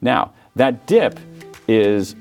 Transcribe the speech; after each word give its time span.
Now, 0.00 0.34
that 0.56 0.86
dip 0.86 1.18
is 1.68 2.14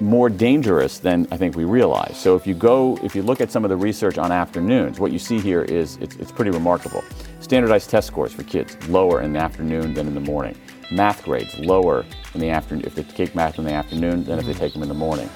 more 0.00 0.28
dangerous 0.28 0.98
than 0.98 1.26
I 1.30 1.36
think 1.36 1.56
we 1.56 1.64
realize. 1.64 2.16
So 2.16 2.36
if 2.36 2.46
you 2.46 2.54
go, 2.54 2.98
if 3.02 3.14
you 3.14 3.22
look 3.22 3.40
at 3.40 3.50
some 3.50 3.64
of 3.64 3.70
the 3.70 3.76
research 3.76 4.18
on 4.18 4.32
afternoons, 4.32 5.00
what 5.00 5.12
you 5.12 5.18
see 5.18 5.38
here 5.38 5.62
is 5.62 5.96
it's, 5.96 6.16
it's 6.16 6.32
pretty 6.32 6.50
remarkable. 6.50 7.02
Standardized 7.40 7.90
test 7.90 8.06
scores 8.06 8.32
for 8.32 8.42
kids 8.44 8.76
lower 8.88 9.22
in 9.22 9.32
the 9.32 9.38
afternoon 9.38 9.94
than 9.94 10.06
in 10.06 10.14
the 10.14 10.20
morning. 10.20 10.56
Math 10.90 11.24
grades 11.24 11.58
lower 11.58 12.04
in 12.34 12.40
the 12.40 12.50
afternoon 12.50 12.84
if 12.86 12.94
they 12.94 13.02
take 13.02 13.34
math 13.34 13.58
in 13.58 13.64
the 13.64 13.72
afternoon 13.72 14.24
than 14.24 14.38
if 14.38 14.46
they 14.46 14.54
take 14.54 14.72
them 14.72 14.82
in 14.82 14.88
the 14.88 14.94
morning. 14.94 15.28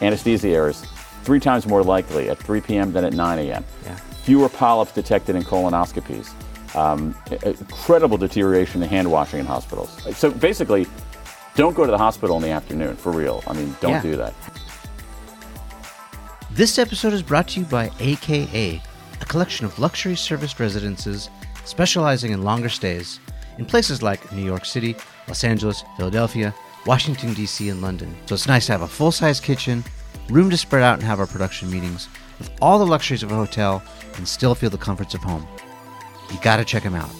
Anesthesia 0.00 0.48
errors 0.48 0.84
three 1.22 1.40
times 1.40 1.66
more 1.66 1.82
likely 1.82 2.30
at 2.30 2.38
3 2.38 2.60
p.m. 2.60 2.92
than 2.92 3.04
at 3.04 3.12
9 3.12 3.38
a.m. 3.38 3.64
Yeah. 3.84 3.94
Fewer 3.96 4.48
polyps 4.48 4.92
detected 4.92 5.36
in 5.36 5.42
colonoscopies. 5.42 6.32
Um, 6.74 7.14
incredible 7.44 8.18
deterioration 8.18 8.82
in 8.82 8.88
hand 8.88 9.10
washing 9.10 9.40
in 9.40 9.46
hospitals. 9.46 9.90
So 10.16 10.30
basically, 10.30 10.86
don't 11.56 11.74
go 11.74 11.84
to 11.84 11.90
the 11.90 11.98
hospital 11.98 12.36
in 12.36 12.42
the 12.42 12.50
afternoon 12.50 12.96
for 12.96 13.10
real. 13.12 13.42
I 13.46 13.52
mean, 13.54 13.74
don't 13.80 13.92
Yeah. 13.92 14.02
do 14.02 14.16
that. 14.16 14.34
This 16.50 16.78
episode 16.78 17.12
is 17.12 17.22
brought 17.22 17.48
to 17.48 17.60
you 17.60 17.66
by 17.66 17.90
AKA, 18.00 18.82
a 19.20 19.24
collection 19.24 19.64
of 19.66 19.78
luxury 19.78 20.16
serviced 20.16 20.58
residences 20.60 21.30
specializing 21.64 22.32
in 22.32 22.42
longer 22.42 22.68
stays 22.68 23.20
in 23.58 23.64
places 23.64 24.02
like 24.02 24.32
New 24.32 24.44
York 24.44 24.64
City, 24.64 24.96
Los 25.26 25.44
Angeles, 25.44 25.84
Philadelphia, 25.96 26.54
Washington, 26.86 27.34
D.C., 27.34 27.68
and 27.68 27.82
London. 27.82 28.16
So 28.26 28.34
it's 28.34 28.46
nice 28.48 28.66
to 28.66 28.72
have 28.72 28.82
a 28.82 28.88
full 28.88 29.12
size 29.12 29.40
kitchen, 29.40 29.84
room 30.30 30.48
to 30.50 30.56
spread 30.56 30.82
out 30.82 30.94
and 30.94 31.02
have 31.02 31.20
our 31.20 31.26
production 31.26 31.70
meetings, 31.70 32.08
with 32.38 32.50
all 32.62 32.78
the 32.78 32.86
luxuries 32.86 33.22
of 33.22 33.32
a 33.32 33.34
hotel 33.34 33.82
and 34.16 34.26
still 34.26 34.54
feel 34.54 34.70
the 34.70 34.78
comforts 34.78 35.14
of 35.14 35.20
home. 35.22 35.46
You 36.30 36.38
gotta 36.42 36.64
check 36.64 36.82
them 36.82 36.94
out. 36.94 37.10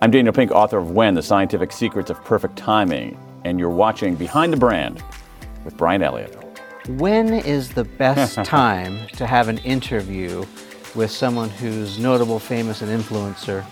I'm 0.00 0.12
Daniel 0.12 0.32
Pink, 0.32 0.52
author 0.52 0.78
of 0.78 0.92
When, 0.92 1.14
The 1.14 1.22
Scientific 1.22 1.72
Secrets 1.72 2.08
of 2.08 2.22
Perfect 2.24 2.56
Timing, 2.56 3.18
and 3.44 3.58
you're 3.58 3.68
watching 3.68 4.14
Behind 4.14 4.52
the 4.52 4.56
Brand 4.56 5.02
with 5.64 5.76
Brian 5.76 6.02
Elliott. 6.02 6.36
When 6.88 7.32
is 7.32 7.70
the 7.70 7.84
best 7.84 8.36
time 8.44 9.06
to 9.16 9.26
have 9.26 9.48
an 9.48 9.58
interview 9.58 10.44
with 10.94 11.10
someone 11.10 11.48
who's 11.48 11.98
notable, 11.98 12.38
famous, 12.38 12.80
and 12.82 12.90
influencer? 12.90 13.64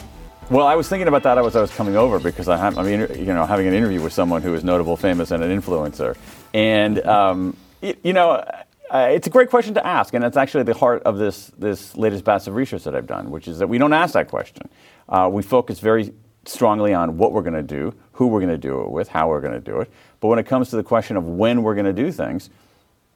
Well, 0.50 0.66
I 0.66 0.74
was 0.74 0.88
thinking 0.88 1.08
about 1.08 1.22
that 1.24 1.38
as 1.38 1.56
I 1.56 1.60
was 1.60 1.70
coming 1.70 1.96
over 1.96 2.18
because 2.18 2.48
I 2.48 2.56
have, 2.56 2.78
I 2.78 2.82
mean, 2.82 3.00
you 3.18 3.32
know, 3.32 3.46
having 3.46 3.66
an 3.66 3.74
interview 3.74 4.00
with 4.00 4.12
someone 4.12 4.42
who 4.42 4.54
is 4.54 4.64
notable, 4.64 4.96
famous, 4.96 5.30
and 5.30 5.42
an 5.42 5.60
influencer. 5.60 6.16
And, 6.54 7.04
um, 7.06 7.56
you 7.80 8.12
know, 8.12 8.44
uh, 8.90 9.08
it's 9.10 9.26
a 9.26 9.30
great 9.30 9.50
question 9.50 9.74
to 9.74 9.86
ask, 9.86 10.14
and 10.14 10.24
it's 10.24 10.36
actually 10.36 10.64
the 10.64 10.74
heart 10.74 11.02
of 11.02 11.18
this, 11.18 11.50
this 11.58 11.96
latest 11.96 12.24
batch 12.24 12.46
of 12.46 12.54
research 12.54 12.84
that 12.84 12.94
I've 12.94 13.06
done, 13.06 13.30
which 13.30 13.48
is 13.48 13.58
that 13.58 13.68
we 13.68 13.78
don't 13.78 13.92
ask 13.92 14.14
that 14.14 14.28
question. 14.28 14.68
Uh, 15.08 15.28
we 15.32 15.42
focus 15.42 15.80
very 15.80 16.12
strongly 16.44 16.94
on 16.94 17.18
what 17.18 17.32
we're 17.32 17.42
going 17.42 17.54
to 17.54 17.62
do, 17.62 17.94
who 18.12 18.28
we're 18.28 18.40
going 18.40 18.50
to 18.52 18.58
do 18.58 18.82
it 18.82 18.90
with, 18.90 19.08
how 19.08 19.28
we're 19.28 19.40
going 19.40 19.54
to 19.54 19.60
do 19.60 19.80
it. 19.80 19.90
But 20.20 20.28
when 20.28 20.38
it 20.38 20.46
comes 20.46 20.70
to 20.70 20.76
the 20.76 20.82
question 20.82 21.16
of 21.16 21.26
when 21.26 21.62
we're 21.62 21.74
going 21.74 21.86
to 21.86 21.92
do 21.92 22.12
things, 22.12 22.50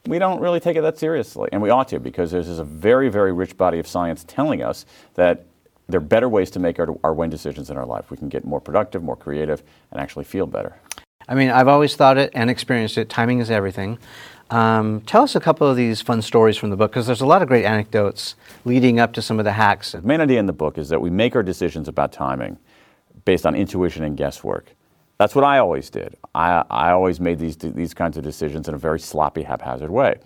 we 0.06 0.18
don't 0.18 0.40
really 0.40 0.60
take 0.60 0.76
it 0.76 0.80
that 0.82 0.98
seriously, 0.98 1.48
and 1.52 1.60
we 1.60 1.70
ought 1.70 1.88
to 1.88 2.00
because 2.00 2.30
there's 2.30 2.58
a 2.58 2.64
very, 2.64 3.08
very 3.08 3.32
rich 3.32 3.56
body 3.56 3.78
of 3.78 3.86
science 3.86 4.24
telling 4.26 4.62
us 4.62 4.86
that 5.14 5.44
there 5.88 5.98
are 5.98 6.04
better 6.04 6.28
ways 6.28 6.50
to 6.52 6.58
make 6.58 6.78
our, 6.78 6.88
our 7.04 7.12
when 7.12 7.30
decisions 7.30 7.70
in 7.70 7.76
our 7.76 7.86
life. 7.86 8.10
We 8.10 8.16
can 8.16 8.28
get 8.28 8.44
more 8.44 8.60
productive, 8.60 9.02
more 9.02 9.16
creative, 9.16 9.62
and 9.90 10.00
actually 10.00 10.24
feel 10.24 10.46
better. 10.46 10.76
I 11.28 11.34
mean, 11.34 11.50
I've 11.50 11.68
always 11.68 11.94
thought 11.96 12.16
it 12.16 12.30
and 12.34 12.48
experienced 12.48 12.96
it. 12.96 13.08
Timing 13.08 13.40
is 13.40 13.50
everything. 13.50 13.98
Um, 14.50 15.00
tell 15.02 15.22
us 15.22 15.36
a 15.36 15.40
couple 15.40 15.68
of 15.68 15.76
these 15.76 16.02
fun 16.02 16.22
stories 16.22 16.56
from 16.56 16.70
the 16.70 16.76
book 16.76 16.90
because 16.90 17.06
there's 17.06 17.20
a 17.20 17.26
lot 17.26 17.40
of 17.40 17.48
great 17.48 17.64
anecdotes 17.64 18.34
leading 18.64 18.98
up 18.98 19.12
to 19.12 19.22
some 19.22 19.38
of 19.38 19.44
the 19.44 19.52
hacks. 19.52 19.92
The 19.92 20.02
main 20.02 20.20
idea 20.20 20.40
in 20.40 20.46
the 20.46 20.52
book 20.52 20.76
is 20.76 20.88
that 20.88 21.00
we 21.00 21.08
make 21.08 21.36
our 21.36 21.42
decisions 21.42 21.86
about 21.86 22.12
timing 22.12 22.58
based 23.24 23.46
on 23.46 23.54
intuition 23.54 24.02
and 24.02 24.16
guesswork. 24.16 24.74
That's 25.18 25.36
what 25.36 25.44
I 25.44 25.58
always 25.58 25.88
did. 25.88 26.16
I, 26.34 26.64
I 26.68 26.90
always 26.90 27.20
made 27.20 27.38
these, 27.38 27.56
these 27.56 27.94
kinds 27.94 28.16
of 28.16 28.24
decisions 28.24 28.66
in 28.66 28.74
a 28.74 28.78
very 28.78 28.98
sloppy, 28.98 29.42
haphazard 29.42 29.90
way. 29.90 30.18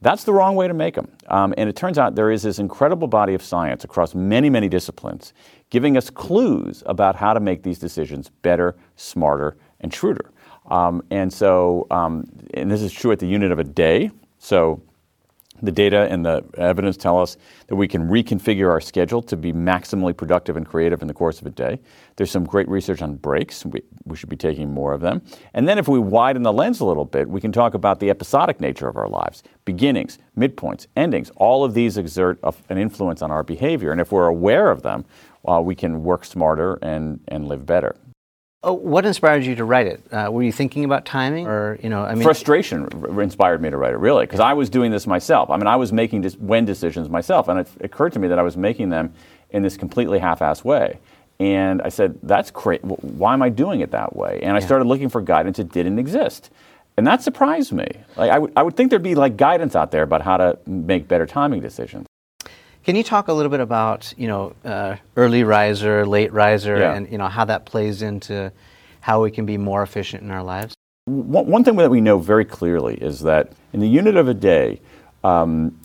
That's 0.00 0.24
the 0.24 0.32
wrong 0.32 0.56
way 0.56 0.68
to 0.68 0.74
make 0.74 0.94
them. 0.94 1.10
Um, 1.28 1.54
and 1.56 1.68
it 1.68 1.76
turns 1.76 1.96
out 1.96 2.14
there 2.14 2.30
is 2.30 2.42
this 2.42 2.58
incredible 2.58 3.08
body 3.08 3.34
of 3.34 3.42
science 3.42 3.82
across 3.82 4.14
many, 4.14 4.50
many 4.50 4.68
disciplines 4.68 5.32
giving 5.70 5.96
us 5.96 6.10
clues 6.10 6.82
about 6.84 7.16
how 7.16 7.32
to 7.32 7.40
make 7.40 7.62
these 7.62 7.78
decisions 7.78 8.28
better, 8.42 8.76
smarter, 8.94 9.56
and 9.80 9.90
truer. 9.90 10.30
Um, 10.66 11.02
and 11.10 11.32
so, 11.32 11.86
um, 11.90 12.28
and 12.54 12.70
this 12.70 12.82
is 12.82 12.92
true 12.92 13.12
at 13.12 13.18
the 13.18 13.26
unit 13.26 13.52
of 13.52 13.58
a 13.58 13.64
day. 13.64 14.10
So, 14.38 14.82
the 15.62 15.70
data 15.70 16.08
and 16.10 16.26
the 16.26 16.44
evidence 16.58 16.96
tell 16.96 17.20
us 17.20 17.36
that 17.68 17.76
we 17.76 17.86
can 17.86 18.08
reconfigure 18.08 18.68
our 18.68 18.80
schedule 18.80 19.22
to 19.22 19.36
be 19.36 19.52
maximally 19.52 20.16
productive 20.16 20.56
and 20.56 20.66
creative 20.66 21.02
in 21.02 21.08
the 21.08 21.14
course 21.14 21.40
of 21.40 21.46
a 21.46 21.50
day. 21.50 21.78
There's 22.16 22.32
some 22.32 22.44
great 22.44 22.68
research 22.68 23.00
on 23.00 23.14
breaks. 23.14 23.64
We, 23.64 23.80
we 24.04 24.16
should 24.16 24.28
be 24.28 24.36
taking 24.36 24.72
more 24.74 24.92
of 24.92 25.00
them. 25.00 25.22
And 25.54 25.68
then, 25.68 25.78
if 25.78 25.86
we 25.86 26.00
widen 26.00 26.42
the 26.42 26.52
lens 26.52 26.80
a 26.80 26.84
little 26.84 27.04
bit, 27.04 27.28
we 27.28 27.40
can 27.40 27.52
talk 27.52 27.74
about 27.74 28.00
the 28.00 28.10
episodic 28.10 28.60
nature 28.60 28.88
of 28.88 28.96
our 28.96 29.08
lives 29.08 29.44
beginnings, 29.64 30.18
midpoints, 30.36 30.88
endings. 30.96 31.30
All 31.36 31.64
of 31.64 31.74
these 31.74 31.96
exert 31.96 32.40
a, 32.42 32.52
an 32.68 32.78
influence 32.78 33.22
on 33.22 33.30
our 33.30 33.44
behavior. 33.44 33.92
And 33.92 34.00
if 34.00 34.10
we're 34.10 34.26
aware 34.26 34.70
of 34.70 34.82
them, 34.82 35.04
uh, 35.46 35.60
we 35.64 35.74
can 35.74 36.02
work 36.02 36.24
smarter 36.24 36.78
and, 36.82 37.20
and 37.28 37.46
live 37.46 37.66
better. 37.66 37.94
Oh, 38.64 38.74
what 38.74 39.04
inspired 39.04 39.44
you 39.44 39.56
to 39.56 39.64
write 39.64 39.88
it? 39.88 40.00
Uh, 40.12 40.28
were 40.30 40.42
you 40.44 40.52
thinking 40.52 40.84
about 40.84 41.04
timing, 41.04 41.48
or 41.48 41.78
you 41.82 41.88
know, 41.88 42.02
I 42.04 42.14
mean, 42.14 42.22
frustration 42.22 42.88
r- 43.02 43.20
inspired 43.20 43.60
me 43.60 43.70
to 43.70 43.76
write 43.76 43.92
it 43.92 43.96
really 43.96 44.24
because 44.24 44.38
i 44.40 44.52
was 44.52 44.70
doing 44.70 44.92
this 44.92 45.04
myself. 45.06 45.50
I 45.50 45.56
mean 45.56 45.66
i 45.66 45.74
was 45.76 45.92
making 45.92 46.20
dis- 46.20 46.36
when 46.36 46.64
decisions 46.64 47.08
myself 47.08 47.48
and 47.48 47.58
it 47.58 47.68
occurred 47.80 48.12
to 48.12 48.18
me 48.20 48.28
that 48.28 48.38
i 48.38 48.42
was 48.42 48.56
making 48.56 48.90
them 48.90 49.12
in 49.50 49.62
this 49.62 49.76
completely 49.76 50.18
half-assed 50.20 50.62
way. 50.64 50.98
And 51.40 51.82
i 51.82 51.88
said 51.88 52.18
that's 52.22 52.50
great. 52.52 52.84
Why 52.84 53.32
am 53.34 53.42
i 53.42 53.48
doing 53.48 53.80
it 53.80 53.90
that 53.90 54.14
way? 54.14 54.38
And 54.42 54.56
i 54.56 54.60
started 54.60 54.84
looking 54.86 55.08
for 55.08 55.20
guidance. 55.20 55.58
It 55.58 55.72
didn't 55.72 55.98
exist. 55.98 56.50
And 56.96 57.06
that 57.06 57.20
surprised 57.22 57.72
me. 57.72 57.88
Like 58.16 58.30
I 58.30 58.38
would- 58.38 58.52
I 58.54 58.62
would 58.62 58.76
think 58.76 58.90
there'd 58.90 59.02
be 59.02 59.16
like 59.16 59.36
guidance 59.36 59.74
out 59.74 59.90
there 59.90 60.02
about 60.04 60.22
how 60.22 60.36
to 60.36 60.56
make 60.66 61.08
better 61.08 61.26
timing 61.26 61.60
decisions 61.60 62.06
Can 62.84 62.96
you 62.96 63.02
talk 63.04 63.28
a 63.28 63.32
little 63.32 63.50
bit 63.50 63.60
about 63.60 64.12
you 64.16 64.26
know 64.26 64.54
uh, 64.64 64.96
early 65.16 65.44
riser, 65.44 66.04
late 66.06 66.32
riser, 66.32 66.78
Yeah. 66.78 66.94
and 66.94 67.10
you 67.10 67.18
know 67.18 67.28
how 67.28 67.44
that 67.44 67.64
plays 67.64 68.02
into 68.02 68.52
how 69.00 69.22
we 69.22 69.30
can 69.30 69.46
be 69.46 69.56
more 69.56 69.82
efficient 69.82 70.22
in 70.22 70.30
our 70.30 70.42
lives? 70.42 70.74
one, 71.06 71.46
one 71.46 71.64
thing 71.64 71.76
that 71.76 71.90
we 71.90 72.00
know 72.00 72.18
very 72.18 72.44
clearly 72.44 72.94
is 72.94 73.20
that 73.20 73.52
in 73.72 73.80
the 73.80 73.88
unit 73.88 74.16
of 74.16 74.28
a 74.28 74.34
day, 74.34 74.80
um, 75.24 75.76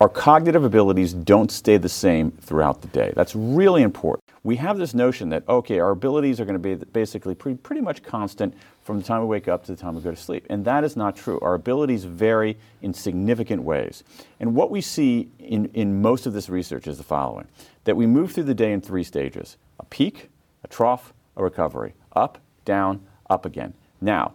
our 0.00 0.08
cognitive 0.08 0.64
abilities 0.64 1.12
don't 1.12 1.50
stay 1.50 1.76
the 1.76 1.88
same 1.88 2.30
throughout 2.30 2.80
the 2.80 2.88
day. 2.88 3.12
That's 3.16 3.34
really 3.34 3.82
important. 3.82 4.22
We 4.44 4.56
have 4.56 4.78
this 4.78 4.94
notion 4.94 5.28
that, 5.30 5.46
okay, 5.48 5.78
our 5.80 5.90
abilities 5.90 6.40
are 6.40 6.44
going 6.44 6.60
to 6.60 6.76
be 6.76 6.82
basically 6.92 7.34
pretty, 7.34 7.58
pretty 7.58 7.82
much 7.82 8.02
constant 8.02 8.54
from 8.90 8.98
the 8.98 9.06
time 9.06 9.20
we 9.20 9.28
wake 9.28 9.46
up 9.46 9.64
to 9.64 9.72
the 9.72 9.80
time 9.80 9.94
we 9.94 10.02
go 10.02 10.10
to 10.10 10.16
sleep. 10.16 10.44
And 10.50 10.64
that 10.64 10.82
is 10.82 10.96
not 10.96 11.14
true. 11.14 11.38
Our 11.42 11.54
abilities 11.54 12.02
vary 12.02 12.58
in 12.82 12.92
significant 12.92 13.62
ways. 13.62 14.02
And 14.40 14.56
what 14.56 14.68
we 14.68 14.80
see 14.80 15.28
in, 15.38 15.66
in 15.74 16.02
most 16.02 16.26
of 16.26 16.32
this 16.32 16.48
research 16.48 16.88
is 16.88 16.98
the 16.98 17.04
following 17.04 17.46
that 17.84 17.94
we 17.96 18.04
move 18.04 18.32
through 18.32 18.44
the 18.44 18.54
day 18.54 18.72
in 18.72 18.80
three 18.80 19.04
stages 19.04 19.56
a 19.78 19.84
peak, 19.84 20.28
a 20.64 20.66
trough, 20.66 21.12
a 21.36 21.44
recovery. 21.44 21.94
Up, 22.16 22.38
down, 22.64 23.06
up 23.28 23.46
again. 23.46 23.74
Now, 24.00 24.32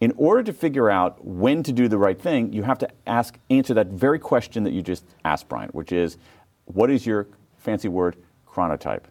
in 0.00 0.14
order 0.16 0.42
to 0.44 0.54
figure 0.54 0.88
out 0.88 1.22
when 1.22 1.62
to 1.62 1.70
do 1.70 1.86
the 1.86 1.98
right 1.98 2.18
thing, 2.18 2.54
you 2.54 2.62
have 2.62 2.78
to 2.78 2.88
ask, 3.06 3.38
answer 3.50 3.74
that 3.74 3.88
very 3.88 4.18
question 4.18 4.64
that 4.64 4.72
you 4.72 4.80
just 4.80 5.04
asked, 5.26 5.50
Brian, 5.50 5.68
which 5.72 5.92
is, 5.92 6.16
what 6.64 6.90
is 6.90 7.04
your 7.04 7.26
fancy 7.58 7.88
word 7.88 8.16
chronotype? 8.50 9.02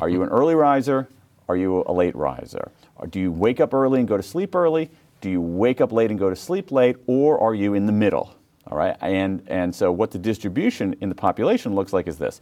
Are 0.00 0.08
you 0.08 0.22
an 0.22 0.28
early 0.38 0.54
riser? 0.54 1.08
Are 1.48 1.56
you 1.56 1.82
a 1.88 1.92
late 1.92 2.14
riser? 2.14 2.70
Or 3.02 3.08
do 3.08 3.18
you 3.18 3.32
wake 3.32 3.58
up 3.58 3.74
early 3.74 3.98
and 3.98 4.06
go 4.06 4.16
to 4.16 4.22
sleep 4.22 4.54
early? 4.54 4.88
Do 5.20 5.28
you 5.28 5.40
wake 5.40 5.80
up 5.80 5.90
late 5.90 6.10
and 6.10 6.20
go 6.20 6.30
to 6.30 6.36
sleep 6.36 6.70
late? 6.70 6.96
Or 7.08 7.36
are 7.40 7.52
you 7.52 7.74
in 7.74 7.86
the 7.86 7.92
middle? 7.92 8.32
All 8.68 8.78
right, 8.78 8.96
and, 9.00 9.42
and 9.48 9.74
so 9.74 9.90
what 9.90 10.12
the 10.12 10.20
distribution 10.20 10.94
in 11.00 11.08
the 11.08 11.14
population 11.16 11.74
looks 11.74 11.92
like 11.92 12.06
is 12.06 12.16
this 12.16 12.40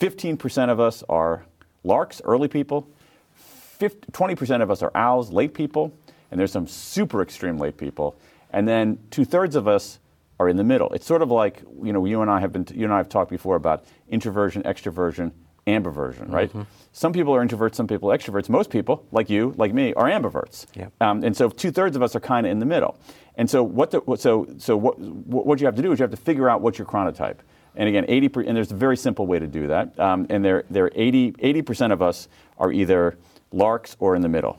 15% 0.00 0.68
of 0.68 0.80
us 0.80 1.04
are 1.08 1.44
larks, 1.84 2.20
early 2.24 2.48
people, 2.48 2.88
50, 3.34 4.10
20% 4.10 4.62
of 4.62 4.70
us 4.72 4.82
are 4.82 4.90
owls, 4.96 5.30
late 5.30 5.54
people, 5.54 5.92
and 6.32 6.40
there's 6.40 6.50
some 6.50 6.66
super 6.66 7.22
extreme 7.22 7.56
late 7.56 7.76
people. 7.76 8.16
And 8.52 8.66
then 8.66 8.98
two 9.12 9.24
thirds 9.24 9.54
of 9.54 9.68
us 9.68 10.00
are 10.40 10.48
in 10.48 10.56
the 10.56 10.64
middle. 10.64 10.92
It's 10.92 11.06
sort 11.06 11.22
of 11.22 11.30
like, 11.30 11.62
you 11.82 11.92
know, 11.92 12.04
you 12.04 12.20
and 12.20 12.28
I 12.28 12.40
have 12.40 12.52
been, 12.52 12.66
you 12.74 12.84
and 12.84 12.92
I 12.92 12.96
have 12.96 13.08
talked 13.08 13.30
before 13.30 13.54
about 13.54 13.84
introversion, 14.08 14.64
extroversion, 14.64 15.30
ambiversion, 15.70 16.30
right? 16.30 16.50
Some 16.92 17.12
people 17.12 17.34
are 17.34 17.44
introverts, 17.44 17.74
some 17.76 17.86
people 17.86 18.10
are 18.10 18.18
extroverts. 18.18 18.48
Most 18.48 18.70
people, 18.70 19.06
like 19.12 19.30
you, 19.30 19.54
like 19.56 19.72
me, 19.72 19.94
are 19.94 20.06
ambiverts. 20.06 20.66
Yep. 20.74 20.92
Um, 21.00 21.22
and 21.22 21.36
so 21.36 21.48
two 21.48 21.70
thirds 21.70 21.96
of 21.96 22.02
us 22.02 22.16
are 22.16 22.20
kind 22.20 22.46
of 22.46 22.52
in 22.52 22.58
the 22.58 22.66
middle. 22.66 22.98
And 23.36 23.48
so 23.48 23.62
what, 23.62 23.92
the, 23.92 24.00
what 24.00 24.20
so 24.20 24.46
so 24.58 24.76
what 24.76 24.98
what 24.98 25.60
you 25.60 25.66
have 25.66 25.76
to 25.76 25.82
do 25.82 25.92
is 25.92 25.98
you 25.98 26.02
have 26.02 26.10
to 26.10 26.16
figure 26.16 26.50
out 26.50 26.60
what's 26.60 26.78
your 26.78 26.86
chronotype. 26.86 27.36
And 27.76 27.88
again, 27.88 28.04
80 28.08 28.28
per, 28.28 28.40
and 28.42 28.56
there's 28.56 28.72
a 28.72 28.76
very 28.76 28.96
simple 28.96 29.26
way 29.26 29.38
to 29.38 29.46
do 29.46 29.68
that. 29.68 29.98
Um, 29.98 30.26
and 30.28 30.44
there 30.44 30.64
there 30.68 30.90
80 30.94 31.62
percent 31.62 31.92
of 31.92 32.02
us 32.02 32.28
are 32.58 32.72
either 32.72 33.16
larks 33.52 33.96
or 33.98 34.16
in 34.16 34.22
the 34.22 34.28
middle. 34.28 34.58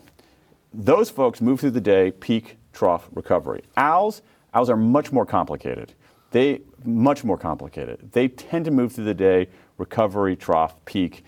Those 0.74 1.10
folks 1.10 1.42
move 1.42 1.60
through 1.60 1.72
the 1.72 1.82
day, 1.82 2.12
peak, 2.12 2.58
trough, 2.72 3.10
recovery. 3.14 3.64
Owls, 3.76 4.22
owls 4.54 4.70
are 4.70 4.78
much 4.78 5.12
more 5.12 5.26
complicated. 5.26 5.94
They 6.32 6.62
much 6.84 7.24
more 7.24 7.38
complicated. 7.38 8.12
They 8.12 8.28
tend 8.28 8.66
to 8.66 8.72
move 8.72 8.94
through 8.94 9.06
the 9.06 9.14
day, 9.14 9.50
recovery, 9.78 10.36
trough, 10.36 10.74
peak, 10.86 11.24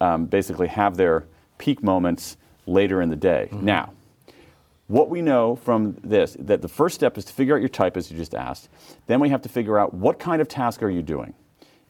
um, 0.00 0.26
basically 0.26 0.68
have 0.68 0.96
their 0.96 1.26
peak 1.58 1.82
moments 1.82 2.36
later 2.66 3.00
in 3.00 3.08
the 3.08 3.16
day. 3.16 3.48
Now, 3.52 3.92
what 4.88 5.10
we 5.10 5.20
know 5.20 5.56
from 5.56 5.96
this 6.02 6.36
that 6.38 6.62
the 6.62 6.68
first 6.68 6.94
step 6.94 7.18
is 7.18 7.24
to 7.24 7.32
figure 7.32 7.54
out 7.54 7.60
your 7.60 7.68
type 7.68 7.96
as 7.96 8.10
you 8.10 8.16
just 8.16 8.34
asked. 8.34 8.68
Then 9.06 9.20
we 9.20 9.28
have 9.30 9.42
to 9.42 9.48
figure 9.48 9.78
out 9.78 9.94
what 9.94 10.18
kind 10.18 10.40
of 10.40 10.48
task 10.48 10.82
are 10.82 10.90
you 10.90 11.02
doing? 11.02 11.34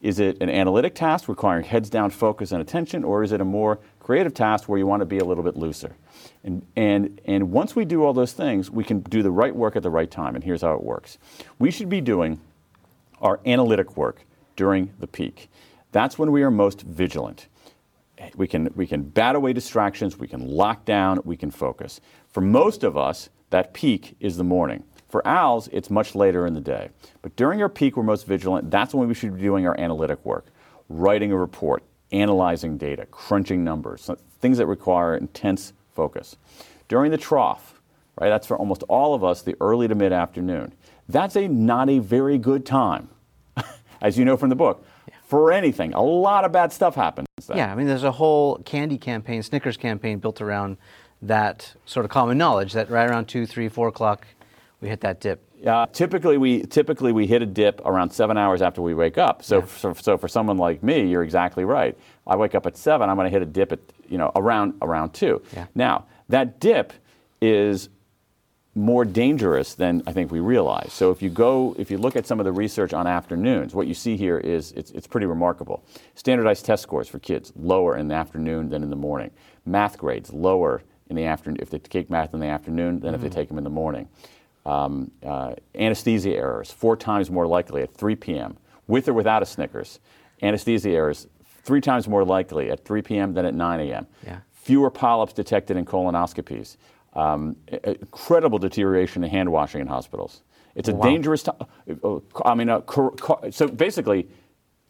Is 0.02 0.18
it 0.18 0.40
an 0.40 0.50
analytic 0.50 0.94
task 0.94 1.28
requiring 1.28 1.64
heads 1.64 1.88
down 1.90 2.10
focus 2.10 2.52
and 2.52 2.60
attention 2.60 3.02
or 3.02 3.22
is 3.22 3.32
it 3.32 3.40
a 3.40 3.44
more 3.44 3.78
creative 3.98 4.34
task 4.34 4.68
where 4.68 4.78
you 4.78 4.86
want 4.86 5.00
to 5.00 5.06
be 5.06 5.18
a 5.18 5.24
little 5.24 5.42
bit 5.42 5.56
looser? 5.56 5.96
And, 6.44 6.64
and, 6.76 7.20
and 7.24 7.50
once 7.50 7.74
we 7.74 7.84
do 7.84 8.04
all 8.04 8.12
those 8.12 8.32
things 8.32 8.70
we 8.70 8.84
can 8.84 9.00
do 9.00 9.22
the 9.22 9.30
right 9.30 9.54
work 9.54 9.74
at 9.74 9.82
the 9.82 9.90
right 9.90 10.10
time 10.10 10.34
and 10.34 10.44
here's 10.44 10.62
how 10.62 10.74
it 10.74 10.82
works. 10.82 11.18
We 11.58 11.70
should 11.70 11.88
be 11.88 12.00
doing 12.00 12.40
our 13.20 13.40
analytic 13.46 13.96
work 13.96 14.24
during 14.56 14.92
the 14.98 15.06
peak 15.06 15.48
that's 15.92 16.18
when 16.18 16.32
we 16.32 16.42
are 16.42 16.50
most 16.50 16.82
vigilant 16.82 17.48
we 18.34 18.46
can, 18.46 18.70
we 18.74 18.86
can 18.86 19.02
bat 19.02 19.36
away 19.36 19.52
distractions, 19.52 20.18
we 20.18 20.28
can 20.28 20.48
lock 20.48 20.84
down, 20.84 21.20
we 21.24 21.36
can 21.36 21.50
focus. 21.50 22.00
For 22.28 22.40
most 22.40 22.84
of 22.84 22.96
us, 22.96 23.28
that 23.50 23.74
peak 23.74 24.16
is 24.20 24.36
the 24.36 24.44
morning. 24.44 24.84
For 25.08 25.26
owls, 25.26 25.68
it's 25.72 25.90
much 25.90 26.14
later 26.14 26.46
in 26.46 26.54
the 26.54 26.60
day. 26.60 26.90
But 27.22 27.36
during 27.36 27.62
our 27.62 27.68
peak, 27.68 27.96
we're 27.96 28.02
most 28.02 28.26
vigilant. 28.26 28.70
That's 28.70 28.94
when 28.94 29.08
we 29.08 29.14
should 29.14 29.36
be 29.36 29.42
doing 29.42 29.66
our 29.66 29.78
analytic 29.78 30.24
work, 30.24 30.46
writing 30.88 31.30
a 31.30 31.36
report, 31.36 31.82
analyzing 32.10 32.76
data, 32.76 33.06
crunching 33.06 33.62
numbers, 33.62 34.10
things 34.40 34.58
that 34.58 34.66
require 34.66 35.16
intense 35.16 35.72
focus. 35.92 36.36
During 36.88 37.10
the 37.10 37.18
trough, 37.18 37.80
right, 38.20 38.28
that's 38.28 38.46
for 38.46 38.56
almost 38.56 38.82
all 38.84 39.14
of 39.14 39.22
us, 39.22 39.42
the 39.42 39.56
early 39.60 39.88
to 39.88 39.94
mid 39.94 40.12
afternoon. 40.12 40.72
That's 41.08 41.36
a 41.36 41.46
not 41.48 41.88
a 41.88 41.98
very 41.98 42.38
good 42.38 42.66
time, 42.66 43.08
as 44.00 44.18
you 44.18 44.24
know 44.24 44.36
from 44.36 44.48
the 44.50 44.56
book, 44.56 44.84
for 45.24 45.52
anything. 45.52 45.94
A 45.94 46.02
lot 46.02 46.44
of 46.44 46.52
bad 46.52 46.72
stuff 46.72 46.94
happens. 46.94 47.26
Then. 47.46 47.56
Yeah, 47.58 47.72
I 47.72 47.74
mean, 47.76 47.86
there's 47.86 48.04
a 48.04 48.12
whole 48.12 48.58
candy 48.58 48.98
campaign, 48.98 49.42
Snickers 49.42 49.76
campaign 49.76 50.18
built 50.18 50.40
around 50.40 50.76
that 51.22 51.74
sort 51.86 52.04
of 52.04 52.10
common 52.10 52.36
knowledge 52.38 52.72
that 52.72 52.90
right 52.90 53.08
around 53.08 53.26
two, 53.26 53.46
three, 53.46 53.68
four 53.68 53.88
o'clock, 53.88 54.26
we 54.80 54.88
hit 54.88 55.00
that 55.00 55.20
dip. 55.20 55.42
Uh, 55.66 55.86
typically, 55.86 56.36
we 56.36 56.62
typically 56.62 57.12
we 57.12 57.26
hit 57.26 57.40
a 57.40 57.46
dip 57.46 57.80
around 57.86 58.10
seven 58.10 58.36
hours 58.36 58.60
after 58.60 58.82
we 58.82 58.92
wake 58.92 59.16
up. 59.16 59.42
So, 59.42 59.60
Yeah. 59.60 59.66
so, 59.66 59.94
so 59.94 60.18
for 60.18 60.28
someone 60.28 60.58
like 60.58 60.82
me, 60.82 61.06
you're 61.08 61.22
exactly 61.22 61.64
right. 61.64 61.96
I 62.26 62.36
wake 62.36 62.54
up 62.54 62.66
at 62.66 62.76
seven. 62.76 63.08
I'm 63.08 63.16
going 63.16 63.24
to 63.26 63.30
hit 63.30 63.42
a 63.42 63.46
dip 63.50 63.72
at 63.72 63.78
you 64.08 64.18
know 64.18 64.30
around 64.36 64.74
around 64.82 65.14
two. 65.14 65.40
Yeah. 65.54 65.66
Now 65.74 66.04
that 66.28 66.60
dip 66.60 66.92
is 67.40 67.88
more 68.76 69.04
dangerous 69.06 69.74
than 69.74 70.02
I 70.06 70.12
think 70.12 70.30
we 70.30 70.38
realize. 70.40 70.92
So 70.92 71.10
if 71.10 71.22
you 71.22 71.30
go, 71.30 71.74
if 71.78 71.90
you 71.90 71.96
look 71.98 72.14
at 72.14 72.26
some 72.26 72.38
of 72.38 72.44
the 72.44 72.52
research 72.52 72.92
on 72.92 73.06
afternoons, 73.06 73.74
what 73.74 73.86
you 73.86 73.94
see 73.94 74.16
here 74.16 74.38
is 74.38 74.72
it's, 74.72 74.90
it's 74.90 75.06
pretty 75.06 75.26
remarkable. 75.26 75.82
Standardized 76.14 76.64
test 76.66 76.82
scores 76.82 77.08
for 77.08 77.18
kids 77.18 77.52
lower 77.56 77.96
in 77.96 78.08
the 78.08 78.14
afternoon 78.14 78.68
than 78.68 78.82
in 78.82 78.90
the 78.90 78.96
morning. 78.96 79.30
Math 79.64 79.96
grades 79.96 80.30
lower 80.32 80.82
in 81.08 81.16
the 81.16 81.24
afternoon 81.24 81.58
if 81.60 81.70
they 81.70 81.78
take 81.78 82.10
math 82.10 82.34
in 82.34 82.40
the 82.40 82.46
afternoon 82.46 83.00
than 83.00 83.14
if 83.14 83.20
they 83.22 83.28
take 83.30 83.48
them 83.48 83.56
in 83.58 83.64
the 83.64 83.70
morning. 83.70 84.08
Um, 84.66 85.10
uh, 85.24 85.54
anesthesia 85.74 86.34
errors 86.36 86.70
four 86.70 86.96
times 86.96 87.30
more 87.30 87.46
likely 87.46 87.82
at 87.82 87.94
3 87.94 88.14
p.m. 88.16 88.56
with 88.88 89.08
or 89.08 89.14
without 89.14 89.42
a 89.42 89.46
Snickers. 89.46 90.00
Anesthesia 90.42 90.90
errors 90.90 91.28
three 91.62 91.80
times 91.80 92.06
more 92.08 92.24
likely 92.24 92.70
at 92.70 92.84
3 92.84 93.00
p.m. 93.02 93.32
than 93.32 93.46
at 93.46 93.54
9 93.54 93.80
a.m 93.80 94.06
Yeah. 94.26 94.38
fewer 94.52 94.90
polyps 94.90 95.32
detected 95.32 95.76
in 95.76 95.84
colonoscopies, 95.86 96.76
um, 97.16 97.56
incredible 97.84 98.58
deterioration 98.58 99.24
in 99.24 99.30
hand 99.30 99.50
washing 99.50 99.80
in 99.80 99.86
hospitals. 99.86 100.42
It's 100.74 100.88
a 100.88 100.94
Wow. 100.94 101.02
dangerous 101.02 101.42
time. 101.42 101.56
I 102.44 102.54
mean, 102.54 102.68
uh, 102.68 102.82
so 103.50 103.66
basically, 103.68 104.28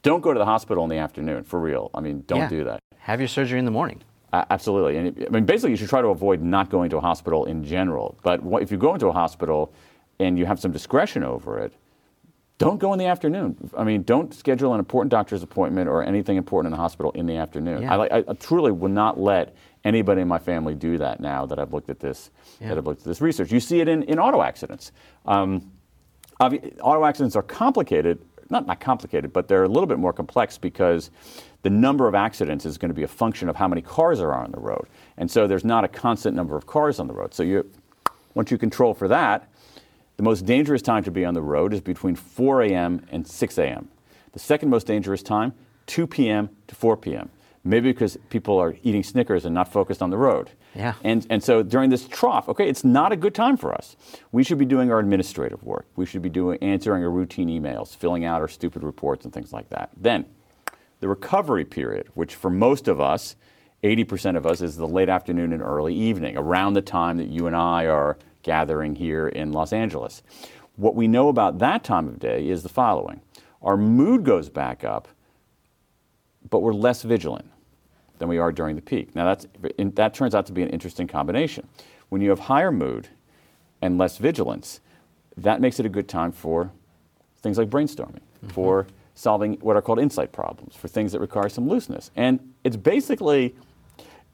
don't 0.02 0.20
go 0.20 0.32
to 0.32 0.38
the 0.38 0.44
hospital 0.44 0.82
in 0.84 0.90
the 0.90 0.98
afternoon 0.98 1.44
for 1.44 1.60
real. 1.60 1.90
I 1.94 2.00
mean, 2.00 2.24
don't 2.26 2.38
Yeah. 2.40 2.48
do 2.48 2.64
that. 2.64 2.80
Have 2.98 3.20
your 3.20 3.28
surgery 3.28 3.58
in 3.58 3.64
the 3.64 3.70
morning. 3.70 4.00
Uh, 4.32 4.44
absolutely. 4.50 4.96
And 4.96 5.16
it- 5.16 5.28
I 5.28 5.30
mean, 5.30 5.44
basically, 5.44 5.70
you 5.70 5.76
should 5.76 5.88
try 5.88 6.02
to 6.02 6.08
avoid 6.08 6.42
not 6.42 6.68
going 6.70 6.90
to 6.90 6.96
a 6.96 7.00
hospital 7.00 7.44
in 7.44 7.62
general. 7.62 8.16
But 8.22 8.42
wha- 8.42 8.58
if 8.58 8.72
you 8.72 8.76
go 8.78 8.92
into 8.94 9.06
a 9.06 9.12
hospital 9.12 9.72
and 10.18 10.36
you 10.38 10.46
have 10.46 10.58
some 10.58 10.72
discretion 10.72 11.22
over 11.22 11.58
it, 11.60 11.72
don't 12.58 12.78
go 12.80 12.92
in 12.92 12.98
the 12.98 13.06
afternoon. 13.06 13.56
I 13.76 13.84
mean, 13.84 14.02
don't 14.02 14.34
schedule 14.34 14.72
an 14.74 14.80
important 14.80 15.10
doctor's 15.10 15.42
appointment 15.44 15.88
or 15.88 16.02
anything 16.02 16.36
important 16.36 16.72
in 16.72 16.76
the 16.76 16.82
hospital 16.82 17.12
in 17.12 17.26
the 17.26 17.36
afternoon. 17.36 17.82
Yeah. 17.82 17.96
I, 17.96 18.18
I, 18.18 18.24
I 18.28 18.32
truly 18.34 18.72
will 18.72 18.88
not 18.88 19.20
let 19.20 19.54
anybody 19.86 20.20
in 20.20 20.28
my 20.28 20.38
family 20.38 20.74
do 20.74 20.98
that 20.98 21.20
now 21.20 21.46
that 21.46 21.58
I've 21.58 21.72
looked 21.72 21.88
at 21.88 22.00
this. 22.00 22.30
Yeah. 22.60 22.68
That 22.68 22.78
I've 22.78 22.86
looked 22.86 23.02
at 23.02 23.06
this 23.06 23.20
research. 23.20 23.52
You 23.52 23.60
see 23.60 23.80
it 23.80 23.88
in, 23.88 24.02
in 24.02 24.18
auto 24.18 24.42
accidents. 24.42 24.92
Um, 25.24 25.70
auto 26.40 27.04
accidents 27.04 27.36
are 27.36 27.42
complicated, 27.42 28.18
not 28.50 28.66
not 28.66 28.80
complicated, 28.80 29.32
but 29.32 29.48
they're 29.48 29.64
a 29.64 29.68
little 29.68 29.86
bit 29.86 29.98
more 29.98 30.12
complex 30.12 30.58
because 30.58 31.10
the 31.62 31.70
number 31.70 32.08
of 32.08 32.14
accidents 32.14 32.66
is 32.66 32.76
going 32.76 32.90
to 32.90 32.94
be 32.94 33.04
a 33.04 33.08
function 33.08 33.48
of 33.48 33.56
how 33.56 33.68
many 33.68 33.80
cars 33.80 34.20
are 34.20 34.34
on 34.34 34.50
the 34.50 34.60
road, 34.60 34.88
and 35.16 35.30
so 35.30 35.46
there's 35.46 35.64
not 35.64 35.84
a 35.84 35.88
constant 35.88 36.36
number 36.36 36.56
of 36.56 36.66
cars 36.66 36.98
on 36.98 37.06
the 37.06 37.14
road. 37.14 37.32
So 37.32 37.42
you, 37.42 37.70
once 38.34 38.50
you 38.50 38.58
control 38.58 38.92
for 38.92 39.08
that, 39.08 39.48
the 40.16 40.22
most 40.22 40.46
dangerous 40.46 40.82
time 40.82 41.04
to 41.04 41.10
be 41.10 41.24
on 41.24 41.34
the 41.34 41.42
road 41.42 41.72
is 41.72 41.80
between 41.80 42.16
4 42.16 42.62
a.m. 42.62 43.06
and 43.10 43.26
6 43.26 43.58
a.m. 43.58 43.88
The 44.32 44.38
second 44.38 44.68
most 44.68 44.86
dangerous 44.86 45.22
time, 45.22 45.52
2 45.86 46.06
p.m. 46.06 46.50
to 46.68 46.74
4 46.74 46.96
p.m. 46.96 47.30
Maybe 47.66 47.90
because 47.90 48.16
people 48.30 48.58
are 48.58 48.76
eating 48.84 49.02
Snickers 49.02 49.44
and 49.44 49.52
not 49.52 49.72
focused 49.72 50.00
on 50.00 50.10
the 50.10 50.16
road. 50.16 50.50
Yeah. 50.76 50.94
And, 51.02 51.26
and 51.28 51.42
so 51.42 51.64
during 51.64 51.90
this 51.90 52.06
trough, 52.06 52.48
okay, 52.48 52.68
it's 52.68 52.84
not 52.84 53.10
a 53.10 53.16
good 53.16 53.34
time 53.34 53.56
for 53.56 53.74
us. 53.74 53.96
We 54.30 54.44
should 54.44 54.58
be 54.58 54.64
doing 54.64 54.92
our 54.92 55.00
administrative 55.00 55.64
work. 55.64 55.86
We 55.96 56.06
should 56.06 56.22
be 56.22 56.28
doing 56.28 56.58
answering 56.62 57.02
our 57.02 57.10
routine 57.10 57.48
emails, 57.48 57.96
filling 57.96 58.24
out 58.24 58.40
our 58.40 58.46
stupid 58.46 58.84
reports 58.84 59.24
and 59.24 59.34
things 59.34 59.52
like 59.52 59.68
that. 59.70 59.90
Then, 59.96 60.26
the 61.00 61.08
recovery 61.08 61.64
period, 61.64 62.08
which 62.14 62.36
for 62.36 62.50
most 62.50 62.86
of 62.86 63.00
us, 63.00 63.34
80% 63.82 64.36
of 64.36 64.46
us, 64.46 64.60
is 64.60 64.76
the 64.76 64.86
late 64.86 65.08
afternoon 65.08 65.52
and 65.52 65.60
early 65.60 65.94
evening, 65.94 66.36
around 66.36 66.74
the 66.74 66.82
time 66.82 67.16
that 67.16 67.28
you 67.28 67.48
and 67.48 67.56
I 67.56 67.86
are 67.86 68.16
gathering 68.44 68.94
here 68.94 69.26
in 69.26 69.50
Los 69.50 69.72
Angeles. 69.72 70.22
What 70.76 70.94
we 70.94 71.08
know 71.08 71.28
about 71.28 71.58
that 71.58 71.82
time 71.82 72.06
of 72.06 72.20
day 72.20 72.48
is 72.48 72.62
the 72.62 72.68
following 72.68 73.22
our 73.60 73.76
mood 73.76 74.22
goes 74.22 74.48
back 74.48 74.84
up, 74.84 75.08
but 76.48 76.60
we're 76.60 76.72
less 76.72 77.02
vigilant 77.02 77.50
than 78.18 78.28
we 78.28 78.38
are 78.38 78.52
during 78.52 78.76
the 78.76 78.82
peak. 78.82 79.14
Now, 79.14 79.24
that's, 79.24 79.46
that 79.78 80.14
turns 80.14 80.34
out 80.34 80.46
to 80.46 80.52
be 80.52 80.62
an 80.62 80.68
interesting 80.70 81.06
combination. 81.06 81.68
When 82.08 82.20
you 82.20 82.30
have 82.30 82.40
higher 82.40 82.72
mood 82.72 83.08
and 83.82 83.98
less 83.98 84.18
vigilance, 84.18 84.80
that 85.36 85.60
makes 85.60 85.78
it 85.78 85.86
a 85.86 85.88
good 85.88 86.08
time 86.08 86.32
for 86.32 86.70
things 87.42 87.58
like 87.58 87.68
brainstorming, 87.68 88.20
mm-hmm. 88.20 88.48
for 88.48 88.86
solving 89.14 89.54
what 89.54 89.76
are 89.76 89.82
called 89.82 89.98
insight 89.98 90.32
problems, 90.32 90.76
for 90.76 90.88
things 90.88 91.12
that 91.12 91.20
require 91.20 91.48
some 91.48 91.68
looseness. 91.68 92.10
And 92.16 92.40
it's 92.64 92.76
basically, 92.76 93.54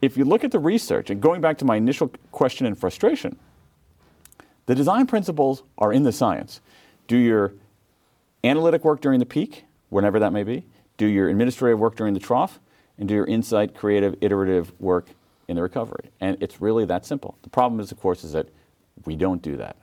if 0.00 0.16
you 0.16 0.24
look 0.24 0.44
at 0.44 0.50
the 0.50 0.58
research, 0.58 1.10
and 1.10 1.20
going 1.20 1.40
back 1.40 1.58
to 1.58 1.64
my 1.64 1.76
initial 1.76 2.12
question 2.30 2.66
and 2.66 2.78
frustration, 2.78 3.38
the 4.66 4.74
design 4.74 5.06
principles 5.06 5.62
are 5.78 5.92
in 5.92 6.04
the 6.04 6.12
science. 6.12 6.60
Do 7.08 7.16
your 7.16 7.52
analytic 8.44 8.84
work 8.84 9.00
during 9.00 9.18
the 9.18 9.26
peak, 9.26 9.64
whenever 9.88 10.18
that 10.18 10.32
may 10.32 10.44
be, 10.44 10.64
do 10.96 11.06
your 11.06 11.28
administrative 11.28 11.78
work 11.78 11.96
during 11.96 12.14
the 12.14 12.20
trough, 12.20 12.60
and 13.02 13.08
do 13.08 13.16
your 13.16 13.26
insight, 13.26 13.74
creative, 13.74 14.14
iterative 14.20 14.72
work 14.80 15.08
in 15.48 15.56
the 15.56 15.62
recovery. 15.62 16.10
And 16.20 16.40
it's 16.40 16.60
really 16.60 16.84
that 16.84 17.04
simple. 17.04 17.36
The 17.42 17.50
problem 17.50 17.80
is, 17.80 17.90
of 17.90 17.98
course, 17.98 18.22
is 18.22 18.30
that 18.30 18.46
we 19.04 19.16
don't 19.16 19.42
do 19.42 19.56
that. 19.56 19.76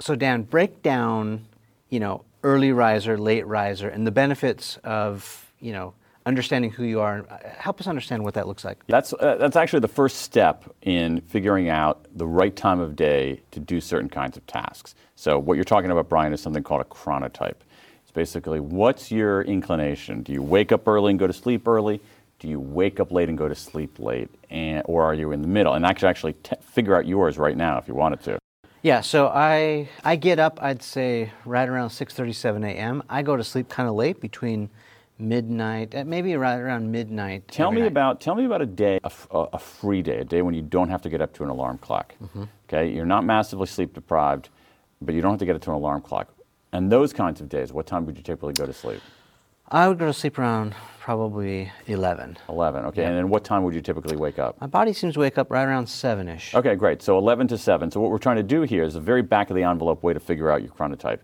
So 0.00 0.16
Dan, 0.16 0.44
break 0.44 0.82
down, 0.82 1.44
you 1.90 2.00
know, 2.00 2.24
early 2.42 2.72
riser, 2.72 3.18
late 3.18 3.46
riser, 3.46 3.90
and 3.90 4.06
the 4.06 4.10
benefits 4.10 4.78
of, 4.84 5.52
you 5.60 5.72
know, 5.72 5.92
understanding 6.24 6.70
who 6.70 6.84
you 6.84 7.00
are. 7.00 7.26
Help 7.58 7.78
us 7.78 7.86
understand 7.86 8.24
what 8.24 8.32
that 8.32 8.48
looks 8.48 8.64
like. 8.64 8.86
That's, 8.86 9.12
uh, 9.12 9.36
that's 9.38 9.56
actually 9.56 9.80
the 9.80 9.88
first 9.88 10.22
step 10.22 10.64
in 10.80 11.20
figuring 11.20 11.68
out 11.68 12.06
the 12.14 12.26
right 12.26 12.56
time 12.56 12.80
of 12.80 12.96
day 12.96 13.42
to 13.50 13.60
do 13.60 13.82
certain 13.82 14.08
kinds 14.08 14.38
of 14.38 14.46
tasks. 14.46 14.94
So, 15.14 15.38
what 15.38 15.56
you're 15.56 15.64
talking 15.64 15.90
about, 15.90 16.08
Brian, 16.08 16.32
is 16.32 16.40
something 16.40 16.62
called 16.62 16.80
a 16.80 16.84
chronotype. 16.84 17.56
It's 18.02 18.12
basically 18.12 18.60
what's 18.60 19.12
your 19.12 19.42
inclination? 19.42 20.22
Do 20.22 20.32
you 20.32 20.42
wake 20.42 20.72
up 20.72 20.88
early 20.88 21.10
and 21.10 21.18
go 21.18 21.26
to 21.26 21.32
sleep 21.34 21.68
early? 21.68 22.00
Do 22.40 22.48
you 22.48 22.58
wake 22.58 23.00
up 23.00 23.12
late 23.12 23.28
and 23.28 23.36
go 23.36 23.48
to 23.48 23.54
sleep 23.54 23.98
late? 23.98 24.30
And, 24.48 24.82
or 24.86 25.04
are 25.04 25.14
you 25.14 25.30
in 25.32 25.42
the 25.42 25.48
middle? 25.48 25.74
And 25.74 25.86
I 25.86 25.92
could 25.92 26.04
actually 26.04 26.32
t- 26.42 26.56
figure 26.60 26.96
out 26.96 27.06
yours 27.06 27.36
right 27.36 27.56
now 27.56 27.78
if 27.78 27.86
you 27.86 27.94
wanted 27.94 28.22
to. 28.22 28.38
Yeah, 28.82 29.02
so 29.02 29.28
I 29.28 29.90
I 30.02 30.16
get 30.16 30.38
up, 30.38 30.58
I'd 30.62 30.82
say 30.82 31.30
right 31.44 31.68
around 31.68 31.90
6:37 31.90 32.64
a.m. 32.64 33.02
I 33.10 33.20
go 33.20 33.36
to 33.36 33.44
sleep 33.44 33.68
kind 33.68 33.90
of 33.90 33.94
late, 33.94 34.20
between 34.22 34.70
midnight, 35.18 35.94
uh, 35.94 36.04
maybe 36.06 36.34
right 36.34 36.58
around 36.58 36.90
midnight. 36.90 37.46
Tell 37.48 37.70
me 37.72 37.82
night. 37.82 37.88
about 37.88 38.22
tell 38.22 38.34
me 38.34 38.46
about 38.46 38.62
a 38.62 38.66
day, 38.66 38.98
a, 39.04 39.10
a, 39.30 39.58
free 39.58 40.00
day, 40.00 40.20
a 40.20 40.24
day 40.24 40.40
when 40.40 40.54
you 40.54 40.62
don't 40.62 40.88
have 40.88 41.02
to 41.02 41.10
get 41.10 41.20
up 41.20 41.34
to 41.34 41.42
an 41.42 41.50
alarm 41.50 41.76
clock. 41.76 42.14
Mm-hmm. 42.22 42.44
Okay, 42.68 42.90
you're 42.90 43.04
not 43.04 43.22
massively 43.22 43.66
sleep 43.66 43.92
deprived, 43.92 44.48
but 45.02 45.14
you 45.14 45.20
don't 45.20 45.32
have 45.32 45.40
to 45.40 45.46
get 45.46 45.56
up 45.56 45.62
to 45.62 45.70
an 45.70 45.76
alarm 45.76 46.00
clock. 46.00 46.32
And 46.72 46.90
those 46.90 47.12
kinds 47.12 47.42
of 47.42 47.50
days, 47.50 47.74
what 47.74 47.86
time 47.86 48.06
would 48.06 48.16
you 48.16 48.22
typically 48.22 48.54
go 48.54 48.64
to 48.64 48.72
sleep? 48.72 49.02
I 49.70 49.86
would 49.86 49.98
go 49.98 50.06
to 50.06 50.12
sleep 50.12 50.38
around 50.38 50.74
probably 50.98 51.70
11. 51.86 52.36
11. 52.48 52.84
Okay, 52.86 53.04
and 53.04 53.16
then 53.16 53.28
what 53.28 53.44
time 53.44 53.62
would 53.62 53.74
you 53.74 53.80
typically 53.80 54.16
wake 54.16 54.38
up? 54.38 54.60
My 54.60 54.66
body 54.66 54.92
seems 54.92 55.14
to 55.14 55.20
wake 55.20 55.38
up 55.38 55.50
right 55.50 55.62
around 55.62 55.86
7ish. 55.86 56.54
Okay, 56.54 56.74
great. 56.74 57.02
So 57.02 57.16
11 57.18 57.48
to 57.48 57.58
7. 57.58 57.90
So 57.90 58.00
what 58.00 58.10
we're 58.10 58.18
trying 58.18 58.36
to 58.36 58.42
do 58.42 58.62
here 58.62 58.82
is 58.82 58.96
a 58.96 59.00
very 59.00 59.22
back 59.22 59.48
of 59.48 59.56
the 59.56 59.62
envelope 59.62 60.02
way 60.02 60.12
to 60.12 60.20
figure 60.20 60.50
out 60.50 60.62
your 60.62 60.72
chronotype. 60.72 61.20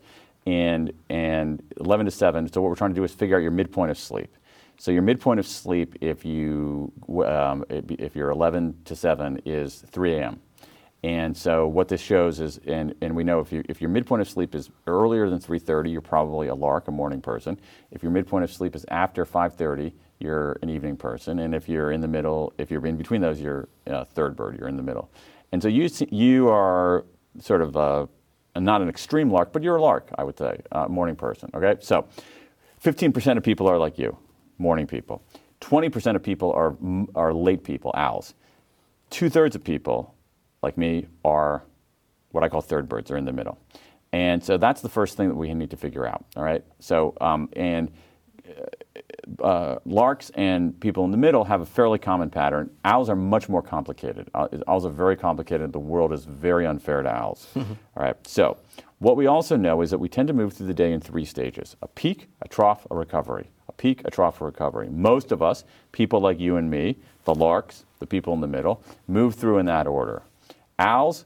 And, 0.46 0.92
and 1.10 1.60
11 1.80 2.06
to 2.06 2.12
7, 2.12 2.52
so 2.52 2.62
what 2.62 2.68
we're 2.68 2.76
trying 2.76 2.90
to 2.90 2.94
do 2.94 3.02
is 3.02 3.12
figure 3.12 3.36
out 3.36 3.42
your 3.42 3.50
midpoint 3.50 3.90
of 3.90 3.98
sleep. 3.98 4.32
So 4.78 4.92
your 4.92 5.02
midpoint 5.02 5.40
of 5.40 5.46
sleep, 5.46 5.96
if 6.00 6.24
you 6.24 6.92
um, 7.24 7.64
if 7.68 8.14
you're 8.14 8.30
11 8.30 8.76
to 8.84 8.94
7, 8.94 9.40
is 9.44 9.84
3 9.90 10.14
a.m. 10.14 10.40
And 11.06 11.36
so 11.36 11.68
what 11.68 11.86
this 11.86 12.00
shows 12.00 12.40
is, 12.40 12.58
and, 12.66 12.92
and 13.00 13.14
we 13.14 13.22
know 13.22 13.38
if, 13.38 13.52
you, 13.52 13.62
if 13.68 13.80
your 13.80 13.90
midpoint 13.90 14.22
of 14.22 14.28
sleep 14.28 14.56
is 14.56 14.70
earlier 14.88 15.30
than 15.30 15.38
3.30, 15.38 15.92
you're 15.92 16.00
probably 16.00 16.48
a 16.48 16.54
lark, 16.56 16.88
a 16.88 16.90
morning 16.90 17.20
person. 17.20 17.60
If 17.92 18.02
your 18.02 18.10
midpoint 18.10 18.42
of 18.42 18.52
sleep 18.52 18.74
is 18.74 18.84
after 18.88 19.24
5.30, 19.24 19.92
you're 20.18 20.58
an 20.62 20.68
evening 20.68 20.96
person. 20.96 21.38
And 21.38 21.54
if 21.54 21.68
you're 21.68 21.92
in 21.92 22.00
the 22.00 22.08
middle, 22.08 22.52
if 22.58 22.72
you're 22.72 22.84
in 22.84 22.96
between 22.96 23.20
those, 23.20 23.40
you're 23.40 23.68
a 23.86 24.04
third 24.04 24.34
bird, 24.34 24.58
you're 24.58 24.66
in 24.66 24.76
the 24.76 24.82
middle. 24.82 25.08
And 25.52 25.62
so 25.62 25.68
you, 25.68 25.88
you 26.10 26.48
are 26.48 27.06
sort 27.38 27.62
of 27.62 27.76
a, 27.76 28.08
not 28.58 28.82
an 28.82 28.88
extreme 28.88 29.30
lark, 29.30 29.52
but 29.52 29.62
you're 29.62 29.76
a 29.76 29.82
lark, 29.82 30.10
I 30.18 30.24
would 30.24 30.36
say, 30.36 30.60
a 30.72 30.88
morning 30.88 31.14
person, 31.14 31.50
okay? 31.54 31.76
So 31.82 32.08
15% 32.82 33.36
of 33.36 33.44
people 33.44 33.68
are 33.68 33.78
like 33.78 33.96
you, 33.96 34.18
morning 34.58 34.88
people. 34.88 35.22
20% 35.60 36.16
of 36.16 36.24
people 36.24 36.50
are, 36.50 36.76
are 37.14 37.32
late 37.32 37.62
people, 37.62 37.92
owls. 37.94 38.34
Two 39.08 39.30
thirds 39.30 39.54
of 39.54 39.62
people 39.62 40.15
like 40.66 40.76
me, 40.76 41.06
are 41.24 41.62
what 42.32 42.42
I 42.42 42.48
call 42.48 42.60
third 42.60 42.88
birds, 42.88 43.10
are 43.10 43.16
in 43.16 43.24
the 43.24 43.32
middle. 43.32 43.56
And 44.12 44.42
so 44.42 44.56
that's 44.56 44.80
the 44.80 44.88
first 44.88 45.16
thing 45.16 45.28
that 45.28 45.36
we 45.36 45.52
need 45.54 45.70
to 45.70 45.76
figure 45.76 46.06
out. 46.06 46.24
All 46.36 46.42
right. 46.42 46.64
So, 46.80 47.14
um, 47.20 47.48
and 47.54 47.92
uh, 48.48 49.42
uh, 49.42 49.78
larks 49.84 50.30
and 50.34 50.78
people 50.80 51.04
in 51.04 51.10
the 51.10 51.16
middle 51.16 51.44
have 51.44 51.60
a 51.60 51.66
fairly 51.66 51.98
common 51.98 52.30
pattern. 52.30 52.70
Owls 52.84 53.08
are 53.08 53.16
much 53.16 53.48
more 53.48 53.62
complicated. 53.62 54.28
Uh, 54.34 54.48
owls 54.66 54.84
are 54.84 54.90
very 54.90 55.16
complicated. 55.16 55.72
The 55.72 55.78
world 55.78 56.12
is 56.12 56.24
very 56.24 56.66
unfair 56.66 57.02
to 57.02 57.08
owls. 57.08 57.46
All 57.56 57.66
right. 57.94 58.16
So, 58.26 58.56
what 58.98 59.16
we 59.16 59.26
also 59.26 59.56
know 59.56 59.82
is 59.82 59.90
that 59.90 59.98
we 59.98 60.08
tend 60.08 60.26
to 60.28 60.34
move 60.34 60.54
through 60.54 60.68
the 60.68 60.74
day 60.74 60.92
in 60.92 61.00
three 61.00 61.24
stages 61.24 61.76
a 61.82 61.88
peak, 61.88 62.28
a 62.42 62.48
trough, 62.48 62.86
a 62.90 62.94
recovery. 62.94 63.50
A 63.68 63.72
peak, 63.72 64.02
a 64.04 64.10
trough, 64.10 64.40
a 64.40 64.44
recovery. 64.44 64.88
Most 64.88 65.32
of 65.32 65.42
us, 65.42 65.64
people 65.92 66.20
like 66.20 66.40
you 66.40 66.56
and 66.56 66.70
me, 66.70 66.96
the 67.24 67.34
larks, 67.34 67.84
the 67.98 68.06
people 68.06 68.32
in 68.34 68.40
the 68.40 68.46
middle, 68.46 68.82
move 69.06 69.34
through 69.34 69.58
in 69.58 69.66
that 69.66 69.86
order. 69.86 70.22
Owls, 70.78 71.24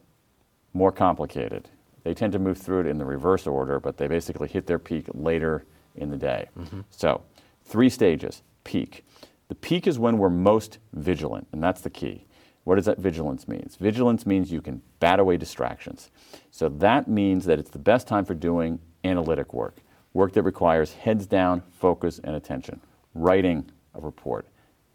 more 0.72 0.92
complicated. 0.92 1.68
They 2.04 2.14
tend 2.14 2.32
to 2.32 2.38
move 2.38 2.58
through 2.58 2.80
it 2.80 2.86
in 2.86 2.98
the 2.98 3.04
reverse 3.04 3.46
order, 3.46 3.80
but 3.80 3.96
they 3.96 4.08
basically 4.08 4.48
hit 4.48 4.66
their 4.66 4.78
peak 4.78 5.06
later 5.12 5.64
in 5.96 6.10
the 6.10 6.16
day. 6.16 6.48
Mm-hmm. 6.58 6.80
So, 6.90 7.22
three 7.64 7.90
stages 7.90 8.42
peak. 8.64 9.04
The 9.48 9.54
peak 9.54 9.86
is 9.86 9.98
when 9.98 10.18
we're 10.18 10.30
most 10.30 10.78
vigilant, 10.92 11.48
and 11.52 11.62
that's 11.62 11.80
the 11.80 11.90
key. 11.90 12.26
What 12.64 12.76
does 12.76 12.84
that 12.84 12.98
vigilance 12.98 13.48
mean? 13.48 13.68
Vigilance 13.80 14.26
means 14.26 14.52
you 14.52 14.60
can 14.60 14.82
bat 15.00 15.18
away 15.18 15.36
distractions. 15.36 16.10
So 16.50 16.68
that 16.68 17.08
means 17.08 17.46
that 17.46 17.58
it's 17.58 17.70
the 17.70 17.78
best 17.78 18.06
time 18.06 18.24
for 18.24 18.34
doing 18.34 18.78
analytic 19.02 19.52
work, 19.54 19.78
work 20.12 20.32
that 20.34 20.42
requires 20.42 20.92
heads 20.92 21.26
down, 21.26 21.62
focus, 21.72 22.20
and 22.22 22.36
attention. 22.36 22.80
Writing 23.14 23.68
a 23.94 24.00
report, 24.00 24.46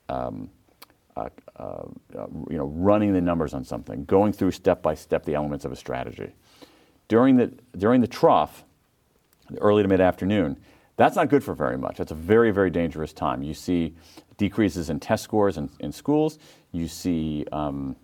um, 0.07 0.50
uh, 1.15 1.29
uh, 1.57 1.84
you 2.50 2.57
know, 2.57 2.65
running 2.65 3.13
the 3.13 3.22
numbers 3.22 3.53
on 3.53 3.63
something, 3.63 4.03
going 4.05 4.34
through 4.34 4.51
step 4.51 4.81
by 4.81 4.93
step 4.93 5.24
the 5.25 5.34
elements 5.34 5.65
of 5.65 5.72
a 5.72 5.75
strategy. 5.75 6.34
During 7.07 7.38
the, 7.38 7.53
during 7.77 8.01
the 8.01 8.07
trough, 8.07 8.63
the 9.50 9.60
early 9.60 9.84
to 9.84 9.88
mid 9.88 10.01
afternoon, 10.01 10.57
that's 10.98 11.15
not 11.15 11.29
good 11.29 11.43
for 11.43 11.53
very 11.53 11.77
much. 11.77 11.98
That's 11.98 12.12
a 12.12 12.15
very, 12.15 12.51
very 12.51 12.69
dangerous 12.69 13.13
time. 13.13 13.43
You 13.43 13.53
see 13.53 13.95
decreases 14.38 14.89
in 14.89 15.00
test 15.00 15.24
scores 15.24 15.57
in, 15.57 15.69
in 15.79 15.91
schools. 15.91 16.39
You 16.72 16.88
see 16.88 17.45
um, 17.51 17.95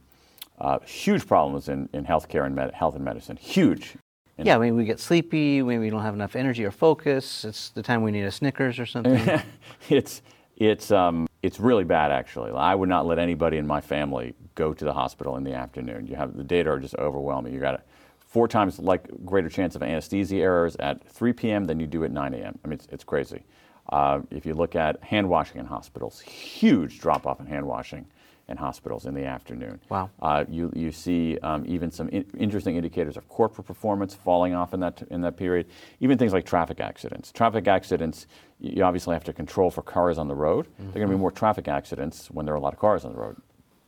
uh, 0.60 0.80
huge 0.80 1.28
problems 1.28 1.68
in, 1.68 1.90
in 1.94 2.06
healthcare 2.06 2.46
and 2.46 2.56
med- 2.56 2.74
health 2.74 2.96
and 2.96 3.04
medicine. 3.04 3.38
Huge. 3.38 3.96
yeah, 4.38 4.56
I 4.56 4.60
mean, 4.60 4.76
we 4.76 4.86
get 4.86 5.00
sleepy, 5.00 5.62
maybe 5.62 5.80
we 5.80 5.90
don't 5.90 6.02
have 6.02 6.14
enough 6.14 6.36
energy 6.36 6.64
or 6.64 6.72
focus. 6.72 7.44
It's 7.44 7.70
the 7.70 7.84
time 7.84 8.04
we 8.04 8.12
need 8.12 8.24
a 8.24 8.32
Snickers 8.32 8.80
or 8.80 8.86
something. 8.86 9.42
it's, 9.90 10.22
it's, 10.58 10.92
um, 10.92 11.28
it's 11.44 11.60
really 11.60 11.84
bad, 11.84 12.12
actually. 12.12 12.52
I 12.52 12.76
would 12.76 12.90
not 12.90 13.06
let 13.06 13.20
anybody 13.20 13.58
in 13.58 13.66
my 13.66 13.82
family 13.82 14.36
go 14.56 14.74
to 14.74 14.86
the 14.86 14.94
hospital 14.94 15.38
in 15.38 15.44
the 15.44 15.54
afternoon. 15.54 16.08
You 16.08 16.16
have 16.16 16.36
the 16.36 16.44
data 16.44 16.70
are 16.70 16.80
just 16.80 16.96
overwhelming. 16.96 17.54
You 17.54 17.60
got 17.60 17.76
a 17.76 17.82
four 18.20 18.48
times 18.48 18.80
like 18.80 19.08
greater 19.26 19.50
chance 19.50 19.76
of 19.76 19.84
anesthesia 19.84 20.38
errors 20.38 20.76
at 20.78 21.06
3 21.10 21.34
p.m. 21.34 21.66
than 21.66 21.80
you 21.80 21.88
do 21.88 22.04
at 22.04 22.12
9 22.12 22.34
a.m. 22.34 22.58
I 22.64 22.68
mean, 22.68 22.76
it's, 22.76 22.88
it's 22.92 23.04
crazy. 23.04 23.44
Uh, 23.90 24.22
if 24.30 24.46
you 24.46 24.54
look 24.54 24.76
at 24.76 25.04
hand 25.04 25.28
washing 25.28 25.60
in 25.60 25.66
hospitals, 25.66 26.22
huge 26.22 27.00
drop 27.00 27.28
off 27.28 27.40
in 27.40 27.48
hand 27.48 27.68
washing 27.68 28.06
in 28.52 28.58
hospitals 28.58 29.06
in 29.06 29.16
the 29.16 29.26
afternoon. 29.26 29.80
Wow. 29.90 30.12
Uh, 30.22 30.46
you, 30.48 30.72
you 30.76 30.92
see 30.92 31.40
um, 31.40 31.64
even 31.66 31.90
some 31.90 32.10
in- 32.10 32.26
interesting 32.38 32.76
indicators 32.76 33.18
of 33.18 33.28
corporate 33.30 33.66
performance 33.66 34.14
falling 34.14 34.54
off 34.54 34.74
in 34.74 34.82
that, 34.82 35.02
in 35.10 35.22
that 35.22 35.38
period. 35.38 35.68
Even 36.00 36.18
things 36.18 36.34
like 36.34 36.46
traffic 36.46 36.80
accidents. 36.80 37.32
Traffic 37.32 37.68
accidents, 37.68 38.28
you 38.60 38.84
obviously 38.84 39.14
have 39.14 39.24
to 39.24 39.34
control 39.34 39.72
for 39.72 39.82
cars 39.82 40.18
on 40.20 40.28
the 40.28 40.36
road. 40.36 40.68
Mm-hmm. 40.68 40.84
There 40.84 40.90
are 40.90 41.06
going 41.06 41.12
to 41.12 41.16
be 41.16 41.20
more 41.20 41.32
traffic 41.32 41.68
accidents 41.68 42.30
when 42.30 42.46
there 42.46 42.54
are 42.54 42.58
a 42.58 42.62
lot 42.62 42.74
of 42.74 42.80
cars 42.80 43.06
on 43.06 43.14
the 43.14 43.18
road. 43.18 43.42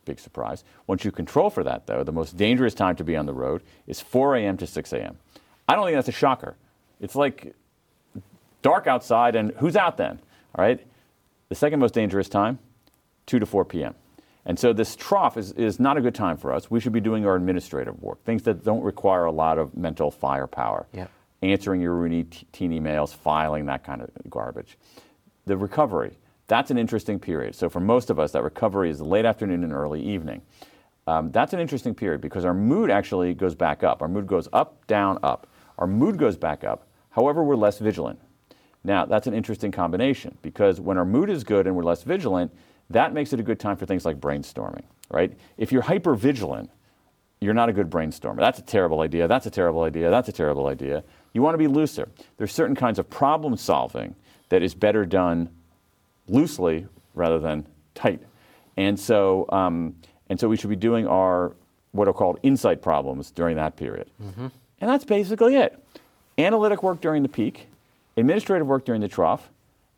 Big 0.04 0.18
surprise. 0.18 0.64
Once 0.86 1.04
you 1.04 1.12
control 1.12 1.50
for 1.50 1.62
that, 1.62 1.86
though, 1.86 2.02
the 2.02 2.12
most 2.12 2.36
dangerous 2.36 2.74
time 2.74 2.96
to 2.96 3.04
be 3.04 3.16
on 3.16 3.26
the 3.26 3.32
road 3.32 3.62
is 3.86 4.00
4 4.00 4.36
a.m. 4.36 4.56
to 4.56 4.66
6 4.66 4.92
a.m. 4.92 5.18
I 5.68 5.76
don't 5.76 5.84
think 5.84 5.96
that's 5.96 6.08
a 6.08 6.12
shocker. 6.12 6.56
It's 7.00 7.14
like 7.14 7.54
dark 8.62 8.86
outside, 8.86 9.36
and 9.36 9.52
who's 9.58 9.76
out 9.76 9.96
then? 9.96 10.18
All 10.54 10.64
right. 10.64 10.84
The 11.48 11.54
second 11.54 11.80
most 11.80 11.94
dangerous 11.94 12.28
time, 12.28 12.58
2 13.26 13.38
to 13.38 13.46
4 13.46 13.64
p.m. 13.64 13.94
And 14.46 14.58
so 14.58 14.72
this 14.72 14.94
trough 14.94 15.36
is, 15.36 15.52
is 15.52 15.80
not 15.80 15.96
a 15.96 16.00
good 16.00 16.14
time 16.14 16.36
for 16.36 16.52
us. 16.52 16.70
We 16.70 16.80
should 16.80 16.92
be 16.92 17.00
doing 17.00 17.26
our 17.26 17.34
administrative 17.34 18.02
work, 18.02 18.22
things 18.24 18.42
that 18.42 18.62
don't 18.62 18.82
require 18.82 19.24
a 19.24 19.32
lot 19.32 19.58
of 19.58 19.76
mental 19.76 20.10
firepower. 20.10 20.86
Yep. 20.92 21.10
Answering 21.42 21.80
your 21.80 21.94
routine 21.94 22.72
emails, 22.72 23.14
filing, 23.14 23.66
that 23.66 23.84
kind 23.84 24.02
of 24.02 24.10
garbage. 24.30 24.78
The 25.46 25.56
recovery, 25.56 26.18
that's 26.46 26.70
an 26.70 26.78
interesting 26.78 27.18
period. 27.18 27.54
So 27.54 27.68
for 27.68 27.80
most 27.80 28.10
of 28.10 28.18
us, 28.18 28.32
that 28.32 28.42
recovery 28.42 28.90
is 28.90 29.00
late 29.00 29.24
afternoon 29.24 29.64
and 29.64 29.72
early 29.72 30.02
evening. 30.02 30.42
Um, 31.06 31.30
that's 31.32 31.52
an 31.52 31.60
interesting 31.60 31.94
period 31.94 32.20
because 32.20 32.44
our 32.44 32.54
mood 32.54 32.90
actually 32.90 33.34
goes 33.34 33.54
back 33.54 33.82
up. 33.82 34.00
Our 34.00 34.08
mood 34.08 34.26
goes 34.26 34.48
up, 34.52 34.86
down, 34.86 35.18
up. 35.22 35.46
Our 35.78 35.86
mood 35.86 36.18
goes 36.18 36.36
back 36.36 36.64
up. 36.64 36.86
However, 37.10 37.42
we're 37.42 37.56
less 37.56 37.78
vigilant. 37.78 38.20
Now, 38.84 39.06
that's 39.06 39.26
an 39.26 39.34
interesting 39.34 39.72
combination 39.72 40.36
because 40.42 40.80
when 40.80 40.98
our 40.98 41.04
mood 41.04 41.30
is 41.30 41.44
good 41.44 41.66
and 41.66 41.74
we're 41.74 41.84
less 41.84 42.02
vigilant, 42.02 42.52
that 42.90 43.12
makes 43.12 43.32
it 43.32 43.40
a 43.40 43.42
good 43.42 43.58
time 43.58 43.76
for 43.76 43.86
things 43.86 44.04
like 44.04 44.20
brainstorming, 44.20 44.84
right? 45.10 45.36
If 45.56 45.72
you're 45.72 45.82
hyper 45.82 46.14
vigilant, 46.14 46.70
you're 47.40 47.54
not 47.54 47.68
a 47.68 47.72
good 47.72 47.90
brainstormer. 47.90 48.38
That's 48.38 48.58
a 48.58 48.62
terrible 48.62 49.00
idea. 49.00 49.28
That's 49.28 49.46
a 49.46 49.50
terrible 49.50 49.82
idea. 49.82 50.10
That's 50.10 50.28
a 50.28 50.32
terrible 50.32 50.66
idea. 50.66 51.04
You 51.32 51.42
want 51.42 51.54
to 51.54 51.58
be 51.58 51.66
looser. 51.66 52.08
There's 52.36 52.52
certain 52.52 52.76
kinds 52.76 52.98
of 52.98 53.10
problem 53.10 53.56
solving 53.56 54.14
that 54.48 54.62
is 54.62 54.74
better 54.74 55.04
done 55.04 55.50
loosely 56.28 56.86
rather 57.14 57.38
than 57.38 57.66
tight. 57.94 58.22
And 58.76 58.98
so, 58.98 59.46
um, 59.50 59.94
and 60.28 60.38
so 60.38 60.48
we 60.48 60.56
should 60.56 60.70
be 60.70 60.76
doing 60.76 61.06
our 61.06 61.52
what 61.92 62.08
are 62.08 62.12
called 62.12 62.38
insight 62.42 62.82
problems 62.82 63.30
during 63.30 63.56
that 63.56 63.76
period. 63.76 64.10
Mm-hmm. 64.22 64.46
And 64.80 64.90
that's 64.90 65.04
basically 65.04 65.56
it. 65.56 65.78
Analytic 66.38 66.82
work 66.82 67.00
during 67.00 67.22
the 67.22 67.28
peak, 67.28 67.68
administrative 68.16 68.66
work 68.66 68.84
during 68.84 69.00
the 69.00 69.08
trough, 69.08 69.48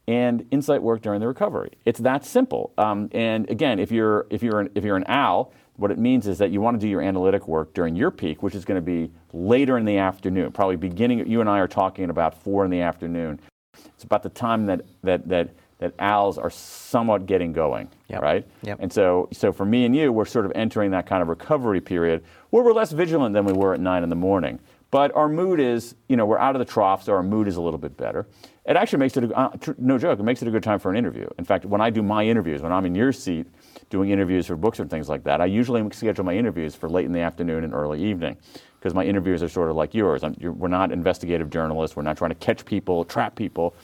and 0.09 0.47
insight 0.51 0.83
work 0.83 1.03
during 1.03 1.21
the 1.21 1.27
recovery. 1.27 1.71
It's 1.85 2.01
that 2.01 2.25
simple. 2.25 2.73
Um, 2.79 3.09
and 3.13 3.49
again, 3.51 3.79
if 3.79 3.91
you're 3.91 4.27
if 4.31 4.43
you're 4.43 4.61
an, 4.61 4.71
if 4.75 4.85
you're 4.85 4.97
an 4.97 5.05
owl, 5.09 5.53
what 5.77 5.91
it 5.91 5.99
means 5.99 6.27
is 6.27 6.39
that 6.39 6.51
you 6.51 6.61
want 6.61 6.79
to 6.79 6.85
do 6.85 6.89
your 6.89 7.03
analytic 7.03 7.49
work 7.49 7.75
during 7.75 7.97
your 7.97 8.11
peak, 8.11 8.43
which 8.43 8.55
is 8.55 8.65
going 8.65 8.77
to 8.79 8.85
be 8.85 9.13
later 9.33 9.79
in 9.79 9.85
the 9.85 9.99
afternoon, 9.99 10.53
probably 10.53 10.77
beginning. 10.77 11.27
You 11.29 11.41
and 11.41 11.51
I 11.51 11.59
are 11.59 11.69
talking 11.69 12.11
about 12.11 12.41
four 12.43 12.65
in 12.65 12.71
the 12.71 12.81
afternoon. 12.81 13.41
It's 13.75 14.05
about 14.05 14.23
the 14.23 14.31
time 14.31 14.67
that 14.67 14.83
that 15.03 15.29
that 15.29 15.51
that 15.79 15.93
owls 15.99 16.39
are 16.39 16.51
somewhat 16.51 17.27
getting 17.27 17.53
going, 17.53 17.89
yep. 18.09 18.23
right? 18.23 18.47
Yep. 18.63 18.79
And 18.81 18.93
so, 18.93 19.29
so 19.33 19.53
for 19.53 19.67
me 19.67 19.85
and 19.85 19.95
you, 19.95 20.11
we're 20.11 20.25
sort 20.25 20.47
of 20.47 20.53
entering 20.55 20.91
that 20.93 21.07
kind 21.07 21.21
of 21.21 21.29
recovery 21.29 21.83
period 21.83 22.25
where 22.49 22.63
we're 22.63 22.73
less 22.73 22.93
vigilant 22.93 23.35
than 23.35 23.45
we 23.45 23.53
were 23.53 23.75
at 23.75 23.81
nine 23.81 24.03
in 24.03 24.09
the 24.09 24.17
morning. 24.17 24.59
But 24.91 25.15
our 25.17 25.29
mood 25.29 25.61
is, 25.61 25.95
you 26.09 26.17
know, 26.17 26.25
we're 26.25 26.39
out 26.39 26.55
of 26.55 26.61
the 26.61 26.65
trough, 26.65 27.03
so 27.03 27.13
our 27.13 27.23
mood 27.23 27.49
is 27.49 27.57
a 27.57 27.61
little 27.61 27.79
bit 27.79 27.97
better. 27.97 28.27
It 28.65 28.77
actually 28.77 29.01
makes 29.01 29.17
it, 29.17 29.25
a, 29.25 29.37
uh, 29.37 29.57
no 29.79 29.99
joke, 29.99 30.19
it 30.19 30.23
makes 30.23 30.43
it 30.43 30.49
a 30.49 30.51
good 30.51 30.63
time 30.63 30.79
for 30.79 30.91
an 30.91 30.97
interview. 30.97 31.29
In 31.39 31.45
fact, 31.45 31.65
when 31.65 31.81
I 31.81 31.91
do 31.91 32.03
my 32.03 32.25
interviews, 32.25 32.63
when 32.63 32.73
I'm 32.73 32.87
in 32.87 32.95
your 32.95 33.13
seat 33.13 33.47
doing 33.91 34.11
interviews 34.11 34.47
for 34.47 34.57
books 34.57 34.79
and 34.79 34.91
things 34.91 35.09
like 35.09 35.25
that, 35.25 35.41
I 35.41 35.47
usually 35.47 35.89
schedule 35.93 36.25
my 36.25 36.35
interviews 36.35 36.75
for 36.75 36.89
late 36.89 37.05
in 37.05 37.13
the 37.13 37.21
afternoon 37.21 37.65
and 37.65 37.75
early 37.75 38.03
evening 38.03 38.37
because 38.79 38.95
my 38.95 39.05
interviews 39.05 39.43
are 39.43 39.49
sort 39.49 39.71
of 39.71 39.77
like 39.77 39.95
yours. 39.95 40.23
we're 40.41 40.69
not 40.69 40.93
investigative 40.93 41.51
journalists. 41.51 41.97
We're 41.97 42.03
not 42.05 42.17
trying 42.17 42.31
to 42.31 42.37
catch 42.37 42.65
people, 42.65 43.05
trap 43.05 43.35
people. 43.35 43.75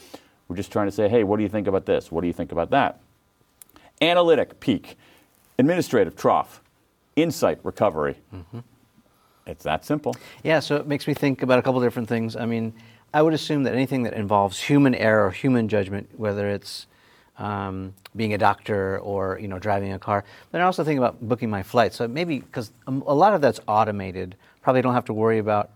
We're 0.48 0.56
just 0.56 0.70
trying 0.70 0.86
to 0.86 0.92
say, 0.92 1.08
hey, 1.08 1.24
what 1.24 1.38
do 1.38 1.42
you 1.42 1.48
think 1.48 1.66
about 1.66 1.86
this? 1.86 2.12
What 2.12 2.20
do 2.20 2.26
you 2.26 2.32
think 2.32 2.52
about 2.52 2.70
that? 2.70 3.00
Analytic, 4.00 4.60
peak. 4.60 4.96
Administrative, 5.58 6.16
trough. 6.16 6.62
Insight, 7.16 7.58
recovery. 7.64 8.16
Mm-hmm. 8.34 8.60
It's 9.46 9.64
that 9.64 9.84
simple. 9.84 10.14
Yeah, 10.42 10.60
so 10.60 10.76
it 10.76 10.86
makes 10.86 11.06
me 11.06 11.14
think 11.14 11.42
about 11.42 11.58
a 11.58 11.62
couple 11.62 11.80
different 11.80 12.08
things. 12.08 12.36
I 12.36 12.46
mean, 12.46 12.72
I 13.12 13.22
would 13.22 13.34
assume 13.34 13.64
that 13.64 13.74
anything 13.74 14.04
that 14.04 14.14
involves 14.14 14.60
human 14.60 14.94
error, 14.94 15.26
or 15.26 15.30
human 15.30 15.68
judgment, 15.68 16.08
whether 16.16 16.48
it's 16.48 16.86
um, 17.38 17.94
being 18.14 18.34
a 18.34 18.38
doctor 18.38 18.98
or 19.00 19.38
you 19.38 19.48
know 19.48 19.58
driving 19.58 19.92
a 19.92 19.98
car, 19.98 20.24
but 20.50 20.60
I 20.60 20.64
also 20.64 20.84
think 20.84 20.98
about 20.98 21.20
booking 21.26 21.50
my 21.50 21.62
flight. 21.62 21.92
So 21.92 22.06
maybe 22.06 22.38
because 22.38 22.70
a 22.86 22.92
lot 22.92 23.34
of 23.34 23.40
that's 23.40 23.60
automated, 23.66 24.36
probably 24.62 24.82
don't 24.82 24.94
have 24.94 25.06
to 25.06 25.14
worry 25.14 25.38
about. 25.38 25.70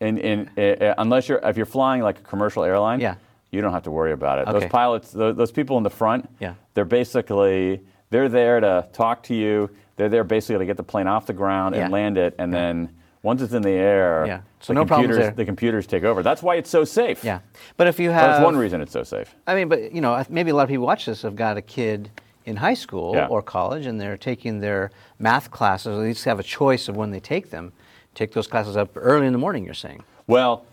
And, 0.00 0.18
and 0.18 0.58
uh, 0.58 0.94
unless 0.98 1.28
you're 1.28 1.40
if 1.44 1.56
you're 1.56 1.66
flying 1.66 2.02
like 2.02 2.18
a 2.18 2.22
commercial 2.22 2.64
airline, 2.64 3.00
yeah. 3.00 3.14
you 3.50 3.60
don't 3.60 3.72
have 3.72 3.84
to 3.84 3.90
worry 3.90 4.12
about 4.12 4.40
it. 4.40 4.48
Okay. 4.48 4.60
Those 4.60 4.68
pilots, 4.68 5.12
those, 5.12 5.36
those 5.36 5.52
people 5.52 5.76
in 5.78 5.84
the 5.84 5.90
front, 5.90 6.28
Yeah. 6.40 6.54
they're 6.74 6.84
basically 6.84 7.80
they're 8.12 8.28
there 8.28 8.60
to 8.60 8.86
talk 8.92 9.22
to 9.24 9.34
you. 9.34 9.70
They're 9.96 10.08
there 10.10 10.22
basically 10.22 10.58
to 10.58 10.66
get 10.66 10.76
the 10.76 10.82
plane 10.82 11.06
off 11.08 11.26
the 11.26 11.32
ground 11.32 11.74
and 11.74 11.88
Yeah. 11.90 11.92
land 11.92 12.18
it, 12.18 12.34
and 12.38 12.52
then 12.52 12.90
once 13.22 13.40
it's 13.42 13.52
in 13.54 13.62
the 13.62 13.70
air, 13.70 14.24
Yeah. 14.26 14.40
So 14.60 14.72
the 14.72 14.80
no 14.80 14.84
computers 14.86 15.16
there. 15.16 15.30
the 15.32 15.44
computers 15.44 15.86
take 15.86 16.04
over. 16.04 16.22
That's 16.22 16.42
why 16.42 16.56
it's 16.56 16.70
so 16.70 16.84
safe. 16.84 17.24
Yeah, 17.24 17.40
but 17.76 17.86
if 17.88 17.98
you 17.98 18.10
have 18.10 18.32
That's 18.32 18.44
one 18.44 18.56
reason 18.56 18.80
it's 18.80 18.92
so 18.92 19.02
safe. 19.02 19.34
I 19.46 19.54
mean, 19.54 19.68
but 19.68 19.92
you 19.92 20.00
know, 20.00 20.22
maybe 20.28 20.50
a 20.50 20.54
lot 20.54 20.64
of 20.64 20.68
people 20.68 20.86
watch 20.86 21.06
this 21.06 21.22
have 21.22 21.34
got 21.36 21.56
a 21.56 21.62
kid 21.62 22.10
in 22.44 22.56
high 22.56 22.74
school 22.74 23.14
Yeah. 23.14 23.26
or 23.28 23.40
college, 23.42 23.86
and 23.86 24.00
they're 24.00 24.16
taking 24.16 24.60
their 24.60 24.90
math 25.18 25.50
classes. 25.50 25.96
At 25.96 26.02
least 26.02 26.24
have 26.24 26.38
a 26.40 26.42
choice 26.44 26.88
of 26.88 26.96
when 26.96 27.10
they 27.10 27.20
take 27.20 27.50
them. 27.50 27.72
Take 28.14 28.32
those 28.34 28.46
classes 28.46 28.76
up 28.76 28.90
early 28.96 29.26
in 29.26 29.32
the 29.32 29.38
morning. 29.38 29.64
You're 29.64 29.74
saying. 29.74 30.02
Well, 30.26 30.64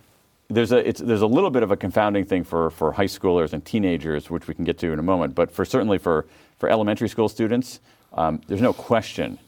there's 0.50 0.72
a 0.72 0.88
it's, 0.88 1.00
there's 1.00 1.22
a 1.22 1.27
little 1.27 1.51
bit 1.51 1.62
of 1.63 1.72
a 1.72 1.77
confounding 1.77 2.25
thing 2.25 2.43
for, 2.43 2.69
for 2.72 2.91
high 2.91 3.05
schoolers 3.05 3.53
and 3.53 3.63
teenagers, 3.63 4.29
which 4.29 4.48
we 4.48 4.53
can 4.55 4.65
get 4.65 4.77
to 4.79 4.91
in 4.91 4.98
a 5.00 5.03
moment. 5.03 5.36
But 5.36 5.51
for 5.51 5.63
certainly 5.63 6.00
for, 6.00 6.25
for 6.60 6.70
elementary 6.70 7.10
school 7.10 7.30
students, 7.30 7.80
um, 8.13 8.42
there's 8.48 8.62
no 8.62 8.74
question 8.74 9.39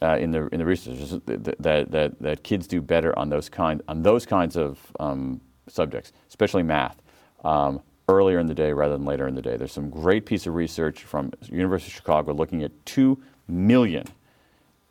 uh, 0.00 0.16
in 0.18 0.30
the 0.30 0.46
in 0.48 0.58
the 0.58 0.64
research 0.64 0.98
that, 1.26 1.62
that, 1.62 1.90
that, 1.90 2.20
that 2.20 2.42
kids 2.42 2.66
do 2.66 2.80
better 2.80 3.18
on 3.18 3.28
those 3.30 3.48
kind 3.48 3.82
on 3.88 4.02
those 4.02 4.26
kinds 4.26 4.56
of 4.56 4.78
um, 5.00 5.40
subjects, 5.68 6.12
especially 6.28 6.62
math. 6.62 7.00
Um, 7.44 7.82
earlier 8.08 8.38
in 8.38 8.46
the 8.46 8.54
day 8.54 8.72
rather 8.72 8.96
than 8.96 9.06
later 9.06 9.26
in 9.26 9.34
the 9.34 9.42
day. 9.42 9.56
There's 9.56 9.72
some 9.72 9.90
great 9.90 10.26
piece 10.26 10.46
of 10.46 10.54
research 10.54 11.04
from 11.04 11.32
University 11.48 11.90
of 11.90 11.94
Chicago 11.94 12.32
looking 12.32 12.62
at 12.62 12.72
two 12.84 13.22
million 13.48 14.06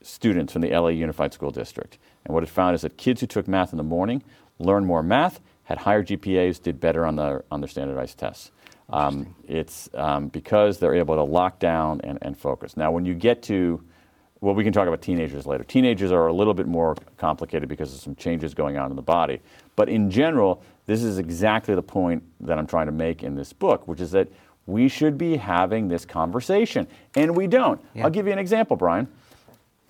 students 0.02 0.54
from 0.54 0.62
the 0.62 0.70
LA 0.70 0.90
Unified 0.90 1.34
School 1.34 1.52
District. 1.52 1.98
And 2.26 2.34
what 2.34 2.44
it 2.44 2.50
found 2.50 2.76
is 2.76 2.82
that 2.82 2.98
kids 2.98 3.22
who 3.22 3.28
took 3.28 3.48
math 3.48 3.74
in 3.74 3.78
the 3.78 3.84
morning 3.84 4.24
learned 4.60 4.86
more 4.86 5.04
math, 5.04 5.40
had 5.64 5.80
higher 5.80 6.04
GPAs, 6.04 6.62
did 6.62 6.80
better 6.80 7.06
on 7.06 7.16
their, 7.16 7.44
on 7.52 7.62
their 7.62 7.68
standardized 7.68 8.18
tests. 8.18 8.52
Um, 8.92 9.36
it's 9.48 9.90
um, 9.94 10.28
because 10.28 10.80
they're 10.80 10.96
able 10.96 11.16
to 11.16 11.24
lock 11.24 11.60
down 11.60 12.02
and, 12.04 12.18
and 12.22 12.38
focus. 12.38 12.76
Now, 12.78 12.92
when 12.92 13.06
you 13.06 13.14
get 13.14 13.42
to, 13.44 13.82
well, 14.42 14.54
we 14.54 14.64
can 14.64 14.74
talk 14.74 14.88
about 14.88 15.02
teenagers 15.02 15.46
later. 15.46 15.64
Teenagers 15.64 16.12
are 16.12 16.28
a 16.28 16.34
little 16.34 16.54
bit 16.54 16.68
more 16.68 16.96
complicated 17.18 17.70
because 17.70 17.94
of 17.94 18.00
some 18.02 18.16
changes 18.16 18.54
going 18.54 18.78
on 18.78 18.90
in 18.90 18.96
the 18.96 19.02
body. 19.02 19.40
But 19.76 19.90
in 19.90 20.12
general, 20.12 20.62
this 20.86 21.04
is 21.04 21.18
exactly 21.18 21.76
the 21.76 21.84
point 21.84 22.24
that 22.42 22.58
I'm 22.58 22.68
trying 22.68 22.88
to 22.88 22.92
make 22.92 23.24
in 23.24 23.36
this 23.36 23.54
book, 23.54 23.88
which 23.88 24.02
is 24.02 24.12
that 24.12 24.28
we 24.68 24.88
should 24.88 25.18
be 25.18 25.38
having 25.38 25.88
this 25.88 26.06
conversation. 26.06 26.88
And 27.16 27.36
we 27.36 27.48
don't. 27.48 27.82
Yeah. 27.94 28.04
I'll 28.04 28.10
give 28.10 28.28
you 28.28 28.34
an 28.34 28.40
example, 28.40 28.76
Brian 28.76 29.08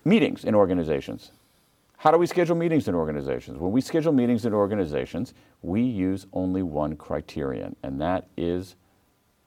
meetings 0.05 0.45
in 0.45 0.55
organizations. 0.55 1.31
How 1.97 2.11
do 2.11 2.17
we 2.17 2.25
schedule 2.25 2.55
meetings 2.55 2.87
in 2.87 2.95
organizations? 2.95 3.59
When 3.59 3.71
we 3.71 3.81
schedule 3.81 4.11
meetings 4.11 4.45
in 4.45 4.53
organizations, 4.53 5.33
we 5.61 5.81
use 5.81 6.25
only 6.33 6.63
one 6.63 6.95
criterion, 6.95 7.75
and 7.83 8.01
that 8.01 8.27
is 8.35 8.75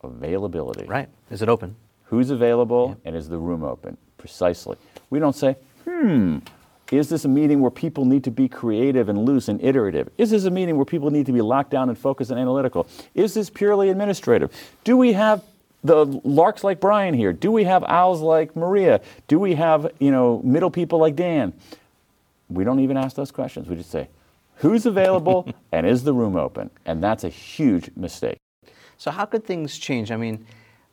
availability. 0.04 0.84
Right? 0.87 1.08
Is 1.30 1.42
it 1.42 1.49
open? 1.49 1.76
Who's 2.04 2.30
available 2.30 2.99
and 3.04 3.16
is 3.16 3.28
the 3.28 3.38
room 3.38 3.64
open? 3.64 3.96
Precisely. 4.18 4.76
We 5.11 5.18
don't 5.18 5.34
say, 5.34 5.56
hmm, 5.84 6.38
is 6.92 7.08
this 7.08 7.25
a 7.25 7.28
meeting 7.28 7.61
where 7.61 7.70
people 7.70 8.04
need 8.04 8.25
to 8.25 8.30
be 8.30 8.49
creative 8.49 9.08
and 9.08 9.25
loose 9.25 9.49
and 9.49 9.62
iterative? 9.62 10.11
Is 10.18 10.30
this 10.30 10.44
a 10.44 10.50
meeting 10.50 10.76
where 10.76 10.84
people 10.84 11.11
need 11.11 11.26
to 11.26 11.32
be 11.32 11.40
locked 11.40 11.70
down 11.70 11.88
and 11.88 11.99
focused 11.99 12.30
and 12.30 12.38
analytical? 12.38 12.87
Is 13.14 13.34
this 13.34 13.50
purely 13.50 13.88
administrative? 13.88 14.52
Do 14.84 14.96
we 14.96 15.14
have 15.14 15.42
the 15.82 16.04
larks 16.25 16.62
like 16.62 16.80
Brian 16.80 17.14
here? 17.14 17.32
Do 17.32 17.50
we 17.50 17.64
have 17.64 17.84
owls 17.84 18.20
like 18.20 18.54
Maria? 18.54 19.00
Do 19.28 19.38
we 19.38 19.54
have, 19.54 19.90
you 19.99 20.11
know, 20.11 20.40
middle 20.44 20.70
people 20.70 20.99
like 20.99 21.16
Dan? 21.16 21.52
We 22.49 22.64
don't 22.64 22.80
even 22.80 22.96
ask 22.96 23.16
those 23.16 23.30
questions. 23.30 23.68
We 23.68 23.76
just 23.76 23.90
say, 23.90 24.08
who's 24.56 24.87
available 24.87 25.49
and 25.73 25.87
is 25.87 26.04
the 26.04 26.12
room 26.12 26.37
open? 26.37 26.70
And 26.84 27.02
that's 27.02 27.25
a 27.25 27.28
huge 27.28 27.90
mistake. 27.96 28.38
So 28.99 29.11
how 29.11 29.25
could 29.25 29.45
things 29.45 29.79
change? 29.79 30.11
I 30.11 30.17
mean, 30.17 30.47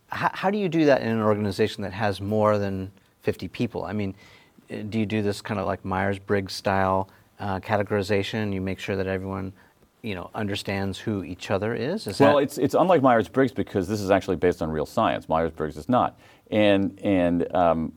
how, 0.08 0.30
how 0.34 0.52
do 0.52 0.58
you 0.58 0.70
do 0.70 0.86
that 0.86 1.02
in 1.02 1.08
an 1.08 1.22
organization 1.22 1.84
that 1.84 1.94
has 1.94 2.22
more 2.22 2.58
than 2.58 2.92
50 3.22 3.48
people? 3.48 3.84
I 3.84 3.94
mean, 3.94 4.16
do 4.90 5.00
you 5.00 5.06
do 5.06 5.22
this 5.22 5.42
kind 5.42 5.60
of 5.60 5.66
like 5.66 5.84
Myers-Briggs 5.84 6.54
style 6.54 7.10
uh, 7.40 7.60
categorization? 7.60 8.54
You 8.54 8.62
make 8.62 8.80
sure 8.80 8.96
that 8.96 9.08
everyone, 9.08 9.54
you 10.02 10.16
know, 10.16 10.30
understands 10.34 10.98
who 10.98 11.24
each 11.24 11.52
other 11.52 11.74
is. 11.74 12.08
Is 12.08 12.20
Well, 12.20 12.38
that, 12.38 12.44
it's, 12.44 12.58
it's 12.58 12.74
unlike 12.74 13.02
Myers 13.02 13.28
Briggs 13.28 13.52
because 13.52 13.88
this 13.88 14.02
is 14.02 14.12
actually 14.12 14.38
based 14.38 14.62
on 14.62 14.70
real 14.70 14.86
science. 14.86 15.28
Myers 15.28 15.52
Briggs 15.52 15.78
is 15.78 15.90
not. 15.90 16.20
And, 16.50 17.00
and 17.02 17.54
um, 17.56 17.94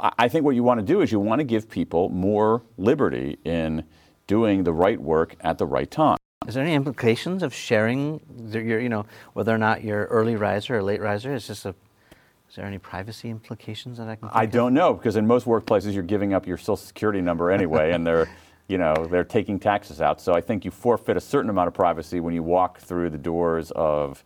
I 0.00 0.28
think 0.28 0.44
what 0.44 0.54
you 0.54 0.62
want 0.62 0.80
to 0.80 0.86
do 0.86 1.00
is 1.00 1.10
you 1.10 1.20
want 1.20 1.40
to 1.40 1.44
give 1.44 1.68
people 1.70 2.10
more 2.10 2.62
liberty 2.76 3.38
in 3.44 3.84
doing 4.26 4.64
the 4.64 4.72
right 4.72 5.00
work 5.00 5.36
at 5.40 5.58
the 5.58 5.66
right 5.66 5.90
time. 5.90 6.18
Is 6.46 6.54
there 6.54 6.62
any 6.62 6.74
implications 6.74 7.42
of 7.42 7.54
sharing 7.54 8.20
the, 8.50 8.60
your, 8.60 8.80
you 8.80 8.88
know, 8.88 9.06
whether 9.32 9.54
or 9.54 9.58
not 9.58 9.82
you're 9.82 10.04
early 10.06 10.36
riser 10.36 10.76
or 10.76 10.82
late 10.82 11.00
riser? 11.00 11.34
Is 11.34 11.46
just 11.46 11.64
a, 11.64 11.74
is 12.50 12.56
there 12.56 12.66
any 12.66 12.78
privacy 12.78 13.30
implications 13.30 13.98
that 13.98 14.08
I 14.08 14.16
can? 14.16 14.28
I 14.32 14.46
don't 14.46 14.74
know 14.74 14.92
because 14.92 15.16
in 15.16 15.26
most 15.26 15.46
workplaces 15.46 15.94
you're 15.94 16.02
giving 16.02 16.34
up 16.34 16.46
your 16.46 16.58
social 16.58 16.76
security 16.76 17.20
number 17.20 17.50
anyway, 17.50 17.92
and 17.92 18.06
they're, 18.06 18.28
you 18.68 18.76
know, 18.76 18.94
they're 19.10 19.24
taking 19.24 19.58
taxes 19.58 20.00
out. 20.00 20.20
So 20.20 20.34
I 20.34 20.40
think 20.40 20.64
you 20.64 20.70
forfeit 20.70 21.16
a 21.16 21.20
certain 21.20 21.50
amount 21.50 21.68
of 21.68 21.74
privacy 21.74 22.20
when 22.20 22.34
you 22.34 22.42
walk 22.42 22.78
through 22.78 23.10
the 23.10 23.18
doors 23.18 23.70
of, 23.72 24.22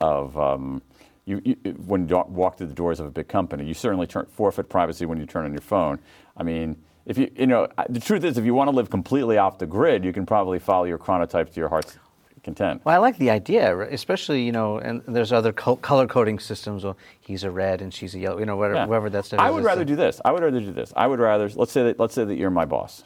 of 0.00 0.38
um, 0.38 0.82
you, 1.24 1.42
you, 1.44 1.54
when 1.86 2.08
you 2.08 2.24
walk 2.28 2.58
through 2.58 2.68
the 2.68 2.74
doors 2.74 3.00
of 3.00 3.06
a 3.06 3.10
big 3.10 3.26
company. 3.26 3.66
You 3.66 3.74
certainly 3.74 4.06
turn, 4.06 4.26
forfeit 4.26 4.68
privacy 4.68 5.04
when 5.04 5.18
you 5.18 5.26
turn 5.26 5.44
on 5.44 5.52
your 5.52 5.60
phone. 5.60 5.98
I 6.36 6.44
mean, 6.44 6.76
if 7.06 7.16
you, 7.18 7.30
you 7.36 7.46
know, 7.46 7.68
the 7.88 8.00
truth 8.00 8.24
is, 8.24 8.36
if 8.36 8.44
you 8.44 8.52
want 8.54 8.68
to 8.68 8.76
live 8.76 8.90
completely 8.90 9.38
off 9.38 9.58
the 9.58 9.66
grid, 9.66 10.04
you 10.04 10.12
can 10.12 10.26
probably 10.26 10.58
follow 10.58 10.84
your 10.84 10.98
chronotype 10.98 11.52
to 11.52 11.60
your 11.60 11.68
heart's 11.68 11.96
content. 12.42 12.80
Well, 12.84 12.94
I 12.94 12.98
like 12.98 13.18
the 13.18 13.30
idea, 13.30 13.78
especially 13.80 14.42
you 14.44 14.52
know, 14.52 14.78
and 14.78 15.02
there's 15.08 15.32
other 15.32 15.52
co- 15.52 15.76
color 15.76 16.06
coding 16.06 16.38
systems. 16.38 16.84
Well, 16.84 16.96
he's 17.20 17.42
a 17.44 17.50
red 17.50 17.80
and 17.82 17.92
she's 17.92 18.14
a 18.14 18.18
yellow. 18.18 18.38
You 18.38 18.46
know, 18.46 18.56
whatever, 18.56 18.80
Yeah. 18.80 18.86
whoever 18.86 19.10
that 19.10 19.24
stuff 19.24 19.40
I 19.40 19.50
would 19.50 19.64
rather 19.64 19.84
do 19.84 19.96
this. 19.96 20.20
I 20.24 20.32
would 20.32 20.42
rather 20.42 20.60
do 20.60 20.72
this. 20.72 20.92
I 20.96 21.06
would 21.06 21.18
rather 21.20 21.48
let's 21.54 21.72
say 21.72 21.82
that 21.84 21.98
let's 21.98 22.14
say 22.14 22.24
that 22.24 22.36
you're 22.36 22.50
my 22.50 22.64
boss. 22.64 23.02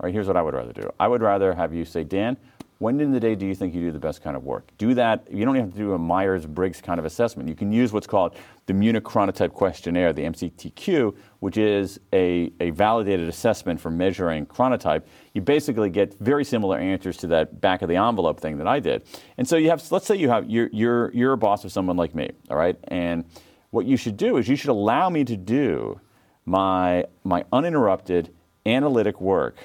All 0.00 0.04
right, 0.06 0.12
here's 0.14 0.26
what 0.26 0.36
I 0.36 0.42
would 0.42 0.54
rather 0.54 0.72
do. 0.72 0.92
I 0.98 1.06
would 1.08 1.22
rather 1.22 1.54
have 1.54 1.72
you 1.72 1.84
say, 1.84 2.02
Dan, 2.02 2.36
when 2.84 3.00
in 3.00 3.12
the 3.12 3.18
day 3.18 3.34
do 3.34 3.46
you 3.46 3.54
think 3.54 3.74
you 3.74 3.80
do 3.80 3.90
the 3.90 3.98
best 3.98 4.22
kind 4.22 4.36
of 4.36 4.44
work? 4.44 4.70
Do 4.76 4.92
that. 4.92 5.26
You 5.32 5.46
don't 5.46 5.54
have 5.54 5.72
to 5.72 5.78
do 5.78 5.94
a 5.94 5.98
Myers 5.98 6.44
Briggs 6.44 6.82
kind 6.82 6.98
of 6.98 7.06
assessment. 7.06 7.48
You 7.48 7.54
can 7.54 7.72
use 7.72 7.94
what's 7.94 8.06
called 8.06 8.36
the 8.66 8.74
Munich 8.74 9.04
Chronotype 9.04 9.54
Questionnaire, 9.54 10.12
the 10.12 10.20
MCTQ, 10.24 11.16
which 11.40 11.56
is 11.56 11.98
a, 12.12 12.52
a 12.60 12.68
validated 12.72 13.26
assessment 13.26 13.80
for 13.80 13.90
measuring 13.90 14.44
chronotype. 14.44 15.04
You 15.32 15.40
basically 15.40 15.88
get 15.88 16.12
very 16.20 16.44
similar 16.44 16.76
answers 16.76 17.16
to 17.18 17.26
that 17.28 17.58
back 17.58 17.80
of 17.80 17.88
the 17.88 17.96
envelope 17.96 18.38
thing 18.38 18.58
that 18.58 18.68
I 18.68 18.80
did. 18.80 19.04
And 19.38 19.48
so 19.48 19.56
you 19.56 19.70
have, 19.70 19.82
let's 19.90 20.04
say 20.04 20.16
you 20.16 20.28
have, 20.28 20.50
you're, 20.50 20.68
you're, 20.70 21.10
you're 21.12 21.32
a 21.32 21.38
boss 21.38 21.64
of 21.64 21.72
someone 21.72 21.96
like 21.96 22.14
me, 22.14 22.32
all 22.50 22.58
right? 22.58 22.76
And 22.88 23.24
what 23.70 23.86
you 23.86 23.96
should 23.96 24.18
do 24.18 24.36
is 24.36 24.46
you 24.46 24.56
should 24.56 24.68
allow 24.68 25.08
me 25.08 25.24
to 25.24 25.38
do 25.38 25.98
my, 26.44 27.06
my 27.24 27.46
uninterrupted 27.50 28.34
analytic 28.66 29.22
work 29.22 29.56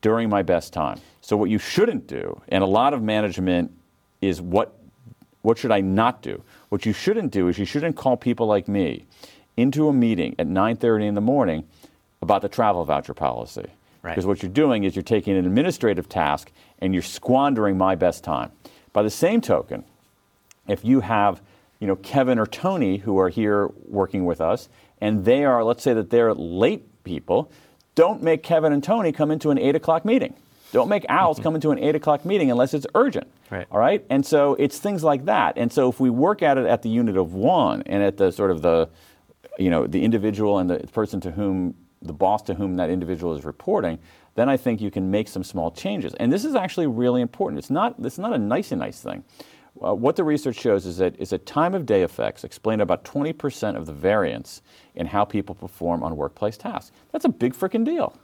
during 0.00 0.28
my 0.28 0.42
best 0.42 0.72
time. 0.72 1.00
So 1.20 1.36
what 1.36 1.50
you 1.50 1.58
shouldn't 1.58 2.06
do, 2.06 2.40
and 2.48 2.62
a 2.62 2.66
lot 2.66 2.94
of 2.94 3.02
management 3.02 3.72
is 4.20 4.40
what 4.40 4.74
what 5.42 5.56
should 5.56 5.70
I 5.70 5.80
not 5.80 6.20
do? 6.20 6.42
What 6.68 6.84
you 6.84 6.92
shouldn't 6.92 7.32
do 7.32 7.48
is 7.48 7.58
you 7.58 7.64
shouldn't 7.64 7.96
call 7.96 8.16
people 8.16 8.46
like 8.46 8.68
me 8.68 9.06
into 9.56 9.88
a 9.88 9.92
meeting 9.92 10.34
at 10.38 10.46
9:30 10.46 11.06
in 11.06 11.14
the 11.14 11.20
morning 11.20 11.64
about 12.20 12.42
the 12.42 12.48
travel 12.48 12.84
voucher 12.84 13.14
policy. 13.14 13.66
Right. 14.02 14.12
Because 14.12 14.26
what 14.26 14.42
you're 14.42 14.52
doing 14.52 14.84
is 14.84 14.94
you're 14.94 15.02
taking 15.02 15.36
an 15.36 15.44
administrative 15.44 16.08
task 16.08 16.52
and 16.78 16.92
you're 16.92 17.02
squandering 17.02 17.76
my 17.76 17.94
best 17.94 18.24
time. 18.24 18.52
By 18.92 19.02
the 19.02 19.10
same 19.10 19.40
token, 19.40 19.84
if 20.66 20.84
you 20.84 21.00
have 21.00 21.40
you 21.80 21.86
know 21.86 21.96
Kevin 21.96 22.38
or 22.38 22.46
Tony 22.46 22.98
who 22.98 23.18
are 23.18 23.28
here 23.28 23.70
working 23.86 24.24
with 24.24 24.40
us 24.40 24.68
and 25.00 25.24
they 25.24 25.44
are 25.44 25.62
let's 25.64 25.82
say 25.82 25.94
that 25.94 26.10
they're 26.10 26.34
late 26.34 26.84
people, 27.04 27.50
don't 27.98 28.22
make 28.22 28.44
Kevin 28.44 28.72
and 28.72 28.82
Tony 28.82 29.10
come 29.10 29.32
into 29.32 29.50
an 29.50 29.58
eight 29.58 29.74
o'clock 29.74 30.04
meeting. 30.04 30.32
Don't 30.70 30.88
make 30.88 31.04
owls 31.08 31.36
mm-hmm. 31.36 31.42
come 31.42 31.54
into 31.56 31.72
an 31.72 31.80
eight 31.80 31.96
o'clock 31.96 32.24
meeting 32.24 32.48
unless 32.48 32.72
it's 32.72 32.86
urgent. 32.94 33.26
Right. 33.50 33.66
All 33.72 33.80
right. 33.80 34.06
And 34.08 34.24
so 34.24 34.54
it's 34.54 34.78
things 34.78 35.02
like 35.02 35.24
that. 35.24 35.58
And 35.58 35.72
so 35.72 35.88
if 35.88 35.98
we 35.98 36.08
work 36.08 36.40
at 36.40 36.58
it 36.58 36.66
at 36.66 36.82
the 36.82 36.88
unit 36.88 37.16
of 37.16 37.34
one 37.34 37.82
and 37.86 38.00
at 38.04 38.16
the 38.16 38.30
sort 38.30 38.52
of 38.52 38.62
the 38.62 38.88
you 39.58 39.68
know 39.68 39.88
the 39.88 40.04
individual 40.04 40.60
and 40.60 40.70
the 40.70 40.78
person 40.92 41.20
to 41.22 41.32
whom 41.32 41.74
the 42.00 42.12
boss 42.12 42.42
to 42.42 42.54
whom 42.54 42.76
that 42.76 42.88
individual 42.88 43.34
is 43.34 43.44
reporting, 43.44 43.98
then 44.36 44.48
I 44.48 44.56
think 44.56 44.80
you 44.80 44.92
can 44.92 45.10
make 45.10 45.26
some 45.26 45.42
small 45.42 45.72
changes. 45.72 46.14
And 46.20 46.32
this 46.32 46.44
is 46.44 46.54
actually 46.54 46.86
really 46.86 47.20
important. 47.20 47.58
It's 47.58 47.70
not 47.70 47.96
it's 47.98 48.18
not 48.18 48.32
a 48.32 48.38
nice 48.38 48.70
nice 48.70 49.00
thing. 49.00 49.24
Uh, 49.82 49.94
what 49.94 50.16
the 50.16 50.24
research 50.24 50.56
shows 50.56 50.86
is 50.86 50.96
that 50.98 51.14
is 51.20 51.30
that 51.30 51.46
time 51.46 51.74
of 51.74 51.86
day 51.86 52.02
effects 52.02 52.42
explain 52.44 52.80
about 52.80 53.04
20% 53.04 53.76
of 53.76 53.86
the 53.86 53.92
variance 53.92 54.60
in 54.94 55.06
how 55.06 55.24
people 55.24 55.54
perform 55.54 56.02
on 56.02 56.16
workplace 56.16 56.56
tasks. 56.56 56.90
That's 57.12 57.24
a 57.24 57.28
big 57.28 57.54
freaking 57.54 57.84
deal. 57.84 58.14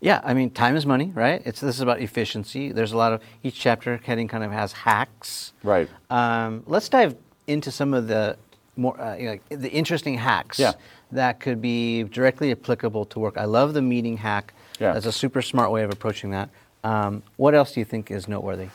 Yeah, 0.00 0.20
I 0.24 0.34
mean, 0.34 0.50
time 0.50 0.74
is 0.76 0.86
money, 0.86 1.12
right? 1.14 1.40
It's 1.44 1.60
this 1.60 1.76
is 1.76 1.80
about 1.80 2.00
efficiency. 2.00 2.72
There's 2.72 2.92
a 2.92 2.96
lot 2.96 3.12
of 3.12 3.20
each 3.44 3.58
chapter 3.58 4.00
heading 4.04 4.26
kind 4.26 4.42
of 4.42 4.50
has 4.50 4.72
hacks. 4.72 5.52
Right. 5.62 5.88
Um, 6.10 6.64
let's 6.66 6.88
dive 6.88 7.14
into 7.46 7.70
some 7.70 7.94
of 7.94 8.08
the 8.08 8.36
more 8.76 9.00
uh, 9.00 9.14
you 9.16 9.24
know, 9.26 9.30
like 9.32 9.48
the 9.50 9.70
interesting 9.70 10.14
hacks 10.18 10.58
Yeah. 10.58 10.72
that 11.12 11.38
could 11.40 11.60
be 11.60 12.04
directly 12.04 12.50
applicable 12.50 13.04
to 13.06 13.18
work. 13.20 13.36
I 13.38 13.44
love 13.44 13.74
the 13.74 13.82
meeting 13.82 14.16
hack. 14.16 14.52
Yeah. 14.80 14.92
That's 14.94 15.06
a 15.06 15.12
super 15.12 15.42
smart 15.42 15.70
way 15.70 15.82
of 15.82 15.90
approaching 15.92 16.30
that. 16.30 16.50
Um, 16.84 17.22
what 17.36 17.54
else 17.54 17.72
do 17.74 17.80
you 17.80 17.84
think 17.84 18.10
is 18.10 18.28
noteworthy? 18.28 18.68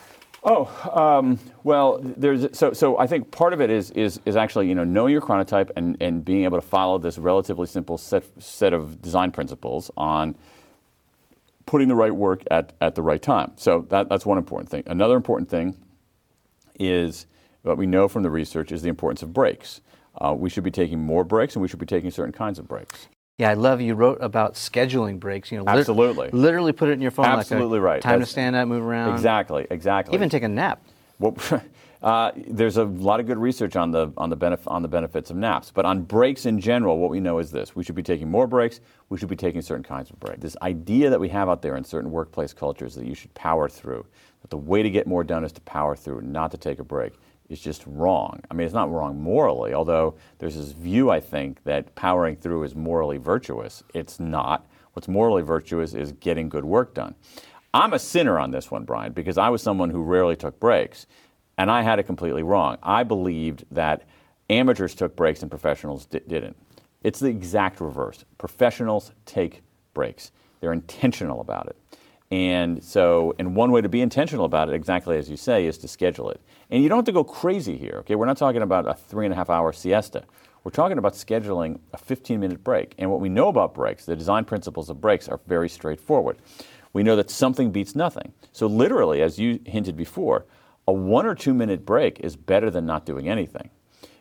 Oh, 0.46 0.68
um, 0.94 1.38
well, 1.62 2.00
there's 2.02 2.56
so 2.56 2.74
so. 2.74 2.98
I 2.98 3.06
think 3.06 3.30
part 3.30 3.54
of 3.54 3.62
it 3.62 3.70
is 3.70 3.90
is 3.92 4.20
is 4.26 4.36
actually 4.36 4.68
you 4.68 4.74
know 4.74 4.84
knowing 4.84 5.10
your 5.12 5.22
chronotype 5.22 5.70
and 5.74 5.96
and 6.02 6.22
being 6.22 6.44
able 6.44 6.60
to 6.60 6.66
follow 6.66 6.98
this 6.98 7.16
relatively 7.16 7.66
simple 7.66 7.96
set 7.96 8.24
set 8.38 8.74
of 8.74 9.00
design 9.00 9.32
principles 9.32 9.90
on 9.96 10.34
putting 11.64 11.88
the 11.88 11.94
right 11.94 12.14
work 12.14 12.42
at 12.50 12.74
at 12.82 12.94
the 12.94 13.00
right 13.00 13.22
time. 13.22 13.52
So 13.56 13.86
that 13.88 14.10
that's 14.10 14.26
one 14.26 14.36
important 14.36 14.68
thing. 14.68 14.82
Another 14.86 15.16
important 15.16 15.48
thing 15.48 15.78
is 16.78 17.24
what 17.62 17.78
we 17.78 17.86
know 17.86 18.06
from 18.06 18.22
the 18.22 18.30
research 18.30 18.70
is 18.70 18.82
the 18.82 18.90
importance 18.90 19.22
of 19.22 19.32
breaks. 19.32 19.80
Uh, 20.20 20.34
we 20.36 20.50
should 20.50 20.62
be 20.62 20.70
taking 20.70 21.00
more 21.00 21.24
breaks, 21.24 21.54
and 21.56 21.62
we 21.62 21.68
should 21.68 21.78
be 21.78 21.86
taking 21.86 22.10
certain 22.10 22.32
kinds 22.32 22.58
of 22.58 22.68
breaks. 22.68 23.08
Yeah, 23.36 23.50
I 23.50 23.54
love 23.54 23.80
you 23.80 23.94
wrote 23.94 24.18
about 24.20 24.54
scheduling 24.54 25.18
breaks. 25.18 25.50
You 25.50 25.58
know, 25.58 25.64
Absolutely. 25.66 26.30
literally 26.30 26.72
put 26.72 26.88
it 26.88 26.92
in 26.92 27.00
your 27.00 27.10
phone. 27.10 27.26
Absolutely 27.26 27.78
like 27.78 27.82
a 27.82 27.82
right. 27.82 28.02
Time 28.02 28.20
to 28.20 28.26
stand 28.26 28.54
up, 28.54 28.68
move 28.68 28.84
around. 28.84 29.12
Exactly, 29.12 29.66
exactly. 29.70 30.14
Even 30.14 30.28
take 30.28 30.44
a 30.44 30.48
nap. 30.48 30.84
Well, 31.18 31.36
uh, 32.02 32.30
there's 32.36 32.76
a 32.76 32.84
lot 32.84 33.18
of 33.18 33.26
good 33.26 33.38
research 33.38 33.74
on 33.74 33.90
the 33.90 34.12
on 34.16 34.30
the 34.30 34.36
benef- 34.36 34.68
on 34.68 34.82
the 34.82 34.88
benefits 34.88 35.30
of 35.30 35.36
naps, 35.36 35.72
but 35.72 35.84
on 35.84 36.02
breaks 36.02 36.46
in 36.46 36.60
general, 36.60 36.98
what 36.98 37.10
we 37.10 37.18
know 37.18 37.40
is 37.40 37.50
this: 37.50 37.74
we 37.74 37.82
should 37.82 37.96
be 37.96 38.04
taking 38.04 38.30
more 38.30 38.46
breaks. 38.46 38.80
We 39.08 39.18
should 39.18 39.28
be 39.28 39.36
taking 39.36 39.62
certain 39.62 39.82
kinds 39.82 40.10
of 40.10 40.20
breaks. 40.20 40.40
This 40.40 40.56
idea 40.62 41.10
that 41.10 41.18
we 41.18 41.28
have 41.30 41.48
out 41.48 41.60
there 41.60 41.76
in 41.76 41.82
certain 41.82 42.12
workplace 42.12 42.52
cultures 42.52 42.94
that 42.94 43.04
you 43.04 43.16
should 43.16 43.34
power 43.34 43.68
through, 43.68 44.06
that 44.42 44.50
the 44.50 44.58
way 44.58 44.80
to 44.80 44.90
get 44.90 45.08
more 45.08 45.24
done 45.24 45.42
is 45.42 45.50
to 45.52 45.60
power 45.62 45.96
through, 45.96 46.20
not 46.20 46.52
to 46.52 46.56
take 46.56 46.78
a 46.78 46.84
break, 46.84 47.14
is 47.48 47.60
just 47.60 47.84
wrong. 47.86 48.40
I 48.50 48.54
mean, 48.54 48.64
it's 48.64 48.74
not 48.74 48.90
wrong 48.90 49.20
morally, 49.20 49.74
although 49.74 50.14
there's 50.38 50.56
this 50.56 50.72
view 50.72 51.10
I 51.10 51.20
think 51.20 51.62
that 51.64 51.94
powering 51.94 52.36
through 52.36 52.64
is 52.64 52.74
morally 52.74 53.18
virtuous. 53.18 53.82
It's 53.92 54.18
not. 54.18 54.66
What's 54.94 55.08
morally 55.08 55.42
virtuous 55.42 55.94
is 55.94 56.12
getting 56.12 56.48
good 56.48 56.64
work 56.64 56.94
done. 56.94 57.14
I'm 57.74 57.92
a 57.92 57.98
sinner 57.98 58.38
on 58.38 58.52
this 58.52 58.70
one, 58.70 58.84
Brian, 58.84 59.12
because 59.12 59.36
I 59.36 59.48
was 59.48 59.60
someone 59.60 59.90
who 59.90 60.02
rarely 60.02 60.36
took 60.36 60.60
breaks, 60.60 61.06
and 61.58 61.70
I 61.70 61.82
had 61.82 61.98
it 61.98 62.04
completely 62.04 62.42
wrong. 62.42 62.78
I 62.82 63.02
believed 63.02 63.64
that 63.72 64.04
amateurs 64.48 64.94
took 64.94 65.16
breaks 65.16 65.42
and 65.42 65.50
professionals 65.50 66.06
di- 66.06 66.20
didn't. 66.20 66.56
It's 67.02 67.20
the 67.20 67.28
exact 67.28 67.80
reverse. 67.80 68.24
Professionals 68.38 69.12
take 69.26 69.62
breaks. 69.92 70.30
They're 70.60 70.72
intentional 70.72 71.40
about 71.40 71.66
it. 71.66 71.76
And 72.30 72.82
so, 72.82 73.34
and 73.38 73.54
one 73.54 73.70
way 73.70 73.80
to 73.80 73.88
be 73.88 74.00
intentional 74.00 74.44
about 74.44 74.68
it, 74.68 74.74
exactly 74.74 75.16
as 75.18 75.30
you 75.30 75.36
say, 75.36 75.66
is 75.66 75.78
to 75.78 75.88
schedule 75.88 76.30
it. 76.30 76.40
And 76.70 76.82
you 76.82 76.88
don't 76.88 76.98
have 76.98 77.04
to 77.04 77.12
go 77.12 77.22
crazy 77.22 77.76
here, 77.76 77.96
okay? 77.98 78.14
We're 78.14 78.26
not 78.26 78.38
talking 78.38 78.62
about 78.62 78.88
a 78.88 78.94
three 78.94 79.26
and 79.26 79.32
a 79.32 79.36
half 79.36 79.50
hour 79.50 79.72
siesta. 79.72 80.24
We're 80.64 80.70
talking 80.70 80.96
about 80.96 81.12
scheduling 81.12 81.78
a 81.92 81.98
15 81.98 82.40
minute 82.40 82.64
break. 82.64 82.94
And 82.98 83.10
what 83.10 83.20
we 83.20 83.28
know 83.28 83.48
about 83.48 83.74
breaks, 83.74 84.06
the 84.06 84.16
design 84.16 84.44
principles 84.46 84.88
of 84.88 85.00
breaks, 85.00 85.28
are 85.28 85.38
very 85.46 85.68
straightforward. 85.68 86.38
We 86.94 87.02
know 87.02 87.16
that 87.16 87.30
something 87.30 87.70
beats 87.70 87.94
nothing. 87.94 88.32
So, 88.52 88.66
literally, 88.66 89.20
as 89.20 89.38
you 89.38 89.60
hinted 89.66 89.96
before, 89.96 90.46
a 90.88 90.92
one 90.92 91.26
or 91.26 91.34
two 91.34 91.52
minute 91.52 91.84
break 91.84 92.20
is 92.20 92.36
better 92.36 92.70
than 92.70 92.86
not 92.86 93.04
doing 93.04 93.28
anything. 93.28 93.68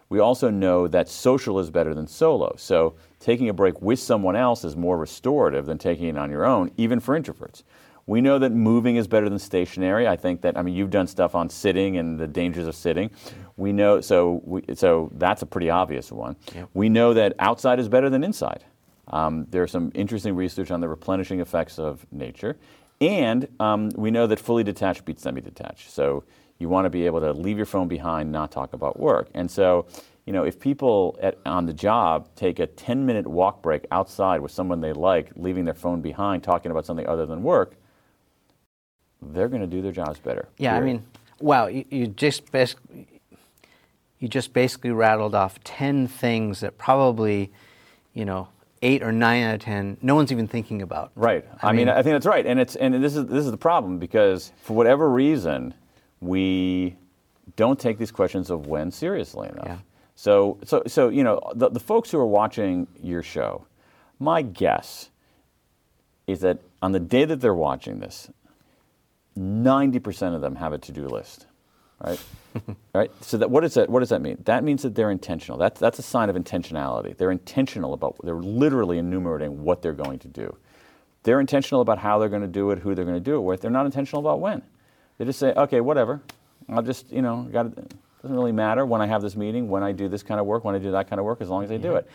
We 0.10 0.20
also 0.20 0.50
know 0.50 0.88
that 0.88 1.08
social 1.08 1.60
is 1.60 1.70
better 1.70 1.94
than 1.94 2.08
solo. 2.08 2.56
So, 2.58 2.96
taking 3.20 3.48
a 3.48 3.54
break 3.54 3.82
with 3.82 4.00
someone 4.00 4.36
else 4.36 4.66
is 4.66 4.76
more 4.76 4.98
restorative 4.98 5.66
than 5.66 5.78
taking 5.78 6.08
it 6.08 6.18
on 6.18 6.30
your 6.30 6.46
own, 6.46 6.72
even 6.76 7.00
for 7.00 7.18
introverts. 7.18 7.64
We 8.06 8.20
know 8.20 8.38
that 8.40 8.52
moving 8.52 8.98
is 8.98 9.08
better 9.08 9.30
than 9.30 9.40
stationary. 9.40 10.08
I 10.08 10.16
think 10.18 10.42
that 10.42 10.58
I 10.58 10.62
mean 10.62 10.76
you've 10.76 10.90
done 10.90 11.08
stuff 11.08 11.36
on 11.36 11.50
sitting 11.50 11.98
and 11.98 12.20
the 12.20 12.28
dangers 12.28 12.68
of 12.68 12.76
sitting. 12.76 13.12
We 13.56 13.72
know 13.72 14.02
so 14.02 14.42
we, 14.44 14.64
so 14.74 15.10
that's 15.16 15.42
a 15.42 15.46
pretty 15.46 15.70
obvious 15.70 16.12
one. 16.12 16.36
Yep. 16.54 16.70
We 16.74 16.90
know 16.90 17.14
that 17.14 17.34
outside 17.40 17.80
is 17.80 17.88
better 17.88 18.10
than 18.10 18.24
inside. 18.24 18.66
Um, 19.08 19.48
there's 19.50 19.72
some 19.72 19.92
interesting 19.94 20.36
research 20.36 20.72
on 20.72 20.82
the 20.82 20.88
replenishing 20.88 21.40
effects 21.40 21.78
of 21.78 22.06
nature, 22.12 22.58
and 23.02 23.48
um, 23.60 23.90
we 23.96 24.12
know 24.12 24.28
that 24.28 24.40
fully 24.40 24.64
detached 24.64 25.04
beats 25.04 25.24
semi-detached. 25.24 25.92
So 25.92 26.24
you 26.58 26.70
want 26.70 26.86
to 26.86 26.90
be 26.90 27.06
able 27.06 27.20
to 27.20 27.34
leave 27.34 27.58
your 27.58 27.66
phone 27.66 27.90
behind, 27.90 28.32
not 28.32 28.52
talk 28.52 28.74
about 28.74 29.00
work. 29.00 29.30
And 29.34 29.50
so 29.50 29.86
you 30.26 30.34
know 30.34 30.44
if 30.44 30.60
people 30.60 31.18
at, 31.22 31.38
on 31.46 31.68
the 31.68 31.74
job 31.74 32.28
take 32.36 32.60
a 32.60 32.68
10-minute 32.68 33.28
walk 33.28 33.62
break 33.62 33.86
outside 33.92 34.42
with 34.42 34.52
someone 34.52 34.82
they 34.82 34.92
like, 34.92 35.32
leaving 35.38 35.64
their 35.64 35.74
phone 35.74 36.02
behind, 36.02 36.44
talking 36.44 36.70
about 36.70 36.86
something 36.86 37.08
other 37.08 37.26
than 37.26 37.44
work 37.44 37.78
they're 39.32 39.48
going 39.48 39.62
to 39.62 39.68
do 39.68 39.82
their 39.82 39.92
jobs 39.92 40.20
better. 40.20 40.48
Yeah, 40.58 40.76
I 40.76 40.82
mean, 40.82 41.04
wow, 41.40 41.68
you, 41.68 41.86
you 41.90 42.08
just 42.08 42.52
basically, 42.52 43.08
you 44.20 44.28
just 44.28 44.54
basically 44.54 44.92
rattled 44.92 45.36
off 45.36 45.64
ten 45.64 46.08
things 46.08 46.60
that 46.62 46.78
probably, 46.78 47.52
you 48.14 48.26
know, 48.26 48.48
eight 48.82 49.02
or 49.04 49.12
nine 49.12 49.44
out 49.44 49.56
of 49.56 49.62
ten, 49.62 49.98
no 50.02 50.16
one's 50.16 50.32
even 50.32 50.48
thinking 50.48 50.82
about. 50.82 51.12
right. 51.16 51.46
I, 51.62 51.70
I 51.70 51.72
mean, 51.72 51.88
mean- 51.88 51.90
I 51.90 52.02
think 52.04 52.14
that's 52.14 52.26
right, 52.26 52.46
and 52.46 52.60
it's 52.60 52.76
and 52.76 52.94
this 53.04 53.16
is 53.16 53.26
this 53.28 53.46
is 53.46 53.52
the 53.52 53.58
problem 53.58 53.98
because 54.00 54.52
for 54.62 54.76
whatever 54.76 55.10
reason 55.10 55.74
we 56.20 56.96
don't 57.56 57.80
take 57.80 57.98
these 57.98 58.12
questions 58.12 58.50
of 58.50 58.68
when 58.68 58.92
seriously 58.92 59.50
enough. 59.50 59.66
Yeah. 59.68 59.78
So 60.16 60.58
so 60.64 60.84
so 60.88 61.10
you 61.10 61.24
know 61.24 61.42
the, 61.56 61.70
the 61.70 61.80
folks 61.80 62.12
who 62.12 62.20
are 62.20 62.26
watching 62.26 62.88
your 63.02 63.24
show, 63.24 63.66
my 64.20 64.42
guess 64.42 65.10
is 66.28 66.40
that 66.42 66.60
on 66.82 66.92
the 66.92 67.00
day 67.00 67.26
that 67.26 67.42
they're 67.42 67.54
watching 67.54 68.00
this, 68.00 68.30
90% 69.38 70.36
of 70.36 70.42
them 70.42 70.56
have 70.56 70.74
a 70.74 70.78
to-do 70.78 71.08
list, 71.08 71.48
right? 72.04 72.20
right? 72.96 73.12
So 73.22 73.38
that, 73.38 73.50
what, 73.50 73.62
does 73.62 73.74
that, 73.76 73.90
what 73.90 74.02
does 74.02 74.10
that 74.10 74.22
mean? 74.22 74.38
That 74.46 74.64
means 74.64 74.84
that 74.84 74.96
they're 74.96 75.12
intentional. 75.12 75.58
That's, 75.58 75.80
that's 75.80 76.00
a 76.00 76.04
sign 76.04 76.30
of 76.30 76.36
intentionality. 76.36 77.18
They're 77.18 77.32
intentional 77.32 77.94
about, 77.94 78.18
they're 78.24 78.36
literally 78.36 78.98
enumerating 78.98 79.64
what 79.64 79.82
they're 79.82 79.94
going 79.94 80.20
to 80.20 80.28
do. 80.28 80.56
They're 81.24 81.40
intentional 81.40 81.82
about 81.82 82.00
how 82.00 82.20
they're 82.20 82.30
going 82.30 82.42
to 82.42 82.48
do 82.48 82.72
it, 82.72 82.80
who 82.80 82.94
they're 82.96 83.06
going 83.06 83.18
to 83.18 83.22
do 83.24 83.38
it 83.38 83.42
with. 83.42 83.62
They're 83.62 83.72
not 83.72 83.86
intentional 83.86 84.20
about 84.20 84.40
when. 84.40 84.62
They 85.18 85.26
just 85.26 85.40
say, 85.40 85.54
okay, 85.54 85.82
whatever. 85.82 86.22
I'll 86.70 86.82
just, 86.82 87.12
you 87.12 87.22
know, 87.22 87.44
got 87.52 87.68
it 87.68 87.94
doesn't 88.22 88.38
really 88.38 88.54
matter 88.54 88.86
when 88.86 89.02
I 89.02 89.08
have 89.08 89.22
this 89.22 89.36
meeting, 89.36 89.68
when 89.68 89.84
I 89.84 89.92
do 89.92 90.08
this 90.08 90.24
kind 90.24 90.40
of 90.40 90.46
work, 90.46 90.64
when 90.64 90.76
I 90.76 90.80
do 90.80 90.92
that 90.92 91.10
kind 91.10 91.20
of 91.20 91.26
work, 91.26 91.42
as 91.42 91.50
long 91.50 91.64
as 91.64 91.72
I 91.72 91.78
do 91.78 91.96
it. 91.96 92.10